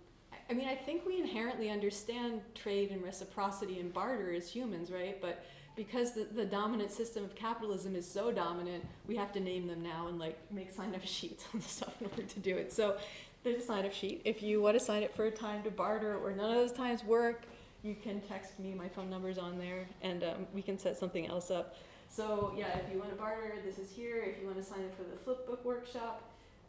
I- 0.51 0.55
mean, 0.55 0.69
I 0.69 0.75
think 0.75 1.05
we 1.07 1.19
inherently 1.19 1.71
understand 1.71 2.41
trade 2.55 2.91
and 2.91 3.03
reciprocity 3.03 3.81
and 3.81 3.93
barter 3.93 4.33
as 4.33 4.49
humans, 4.49 4.91
right? 4.91 5.21
But 5.21 5.45
because 5.77 6.13
the, 6.13 6.25
the 6.25 6.45
dominant 6.45 6.91
system 6.91 7.25
of 7.25 7.35
capitalism 7.35 7.95
is 7.95 8.07
so 8.07 8.33
dominant, 8.33 8.85
we 9.07 9.17
have 9.17 9.33
to 9.33 9.41
name 9.41 9.67
them 9.67 9.83
now 9.83 10.09
and 10.09 10.19
like 10.19 10.39
make 10.51 10.71
sign 10.73 10.95
up 10.95 11.05
sheets 11.05 11.45
and 11.53 11.63
stuff 11.63 11.95
in 12.01 12.07
order 12.07 12.23
to 12.23 12.41
do 12.41 12.57
it. 12.57 12.73
So 12.73 12.97
there's 13.45 13.63
a 13.63 13.67
sign 13.67 13.85
up 13.85 13.93
sheet. 13.93 14.23
If 14.25 14.43
you 14.43 14.61
want 14.61 14.79
to 14.79 14.85
sign 14.85 15.05
up 15.05 15.15
for 15.15 15.27
a 15.27 15.31
time 15.31 15.63
to 15.63 15.71
barter 15.71 16.17
or 16.17 16.33
none 16.33 16.51
of 16.51 16.57
those 16.57 16.73
times 16.73 17.05
work, 17.05 17.43
you 17.83 17.95
can 17.95 18.21
text 18.23 18.59
me. 18.59 18.75
My 18.75 18.89
phone 18.89 19.09
number's 19.09 19.39
on 19.39 19.59
there 19.59 19.87
and 20.03 20.25
um, 20.25 20.47
we 20.53 20.63
can 20.63 20.79
set 20.79 20.97
something 20.99 21.27
else 21.27 21.51
up. 21.51 21.77
So 22.09 22.53
yeah, 22.57 22.77
if 22.79 22.93
you 22.93 22.99
want 22.99 23.11
to 23.11 23.17
barter, 23.17 23.55
this 23.65 23.79
is 23.79 23.91
here. 23.91 24.23
If 24.23 24.41
you 24.41 24.47
want 24.47 24.59
to 24.59 24.65
sign 24.65 24.81
up 24.81 24.97
for 24.97 25.05
the 25.05 25.17
flip 25.23 25.47
book 25.47 25.65
workshop, 25.65 26.23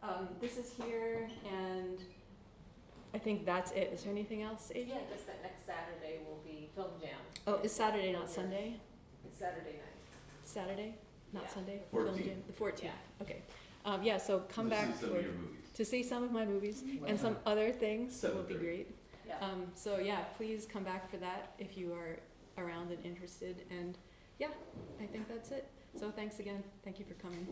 um, 0.03 0.27
this 0.39 0.57
is 0.57 0.71
here. 0.85 1.29
And 1.51 1.97
I 3.13 3.17
think 3.17 3.45
that's 3.45 3.71
it. 3.71 3.91
Is 3.93 4.03
there 4.03 4.11
anything 4.11 4.43
else, 4.43 4.71
Adrian? 4.73 4.89
Yeah, 4.89 5.13
just 5.15 5.25
that 5.27 5.41
next 5.41 5.65
Saturday 5.65 6.19
will 6.27 6.39
be 6.45 6.69
film 6.75 6.91
jam. 7.01 7.17
Oh, 7.47 7.59
it's 7.63 7.73
Saturday, 7.73 8.11
not 8.13 8.29
Sunday? 8.29 8.75
It's 9.25 9.39
Saturday 9.39 9.71
night. 9.73 9.97
Saturday, 10.43 10.95
not 11.33 11.43
Yeah. 11.43 11.49
Sunday? 11.49 11.81
14th. 11.91 12.03
Film 12.15 12.23
jam- 12.23 12.43
The 12.47 12.53
fourteenth, 12.53 12.83
Yeah. 12.93 13.23
okay. 13.23 13.41
Um, 13.85 14.03
yeah, 14.03 14.17
so 14.17 14.41
come 14.49 14.69
To 14.69 14.75
see 14.75 14.81
back 14.85 14.95
some 14.99 15.09
for, 15.09 15.17
of 15.17 15.23
your 15.23 15.33
movies. 15.33 15.69
to 15.73 15.85
see 15.85 16.03
some 16.03 16.23
of 16.23 16.31
my 16.31 16.45
movies 16.45 16.83
and 17.07 17.19
some 17.19 17.37
other 17.45 17.71
things 17.71 18.19
that 18.21 18.35
will 18.35 18.43
be 18.43 18.53
7:30. 18.55 18.59
great. 18.59 18.95
Yeah. 19.27 19.39
Um, 19.39 19.71
so 19.75 19.97
yeah, 19.99 20.23
please 20.37 20.65
come 20.65 20.83
back 20.83 21.09
for 21.09 21.17
that 21.17 21.53
if 21.59 21.77
you 21.77 21.93
are 21.93 22.19
around 22.63 22.91
and 22.91 23.03
interested. 23.05 23.65
And 23.71 23.97
yeah, 24.37 24.49
I 25.01 25.05
think 25.07 25.27
that's 25.27 25.51
it. 25.51 25.67
So 25.99 26.11
thanks 26.11 26.39
again. 26.39 26.63
Thank 26.83 26.99
you 26.99 27.05
for 27.05 27.15
coming. 27.15 27.47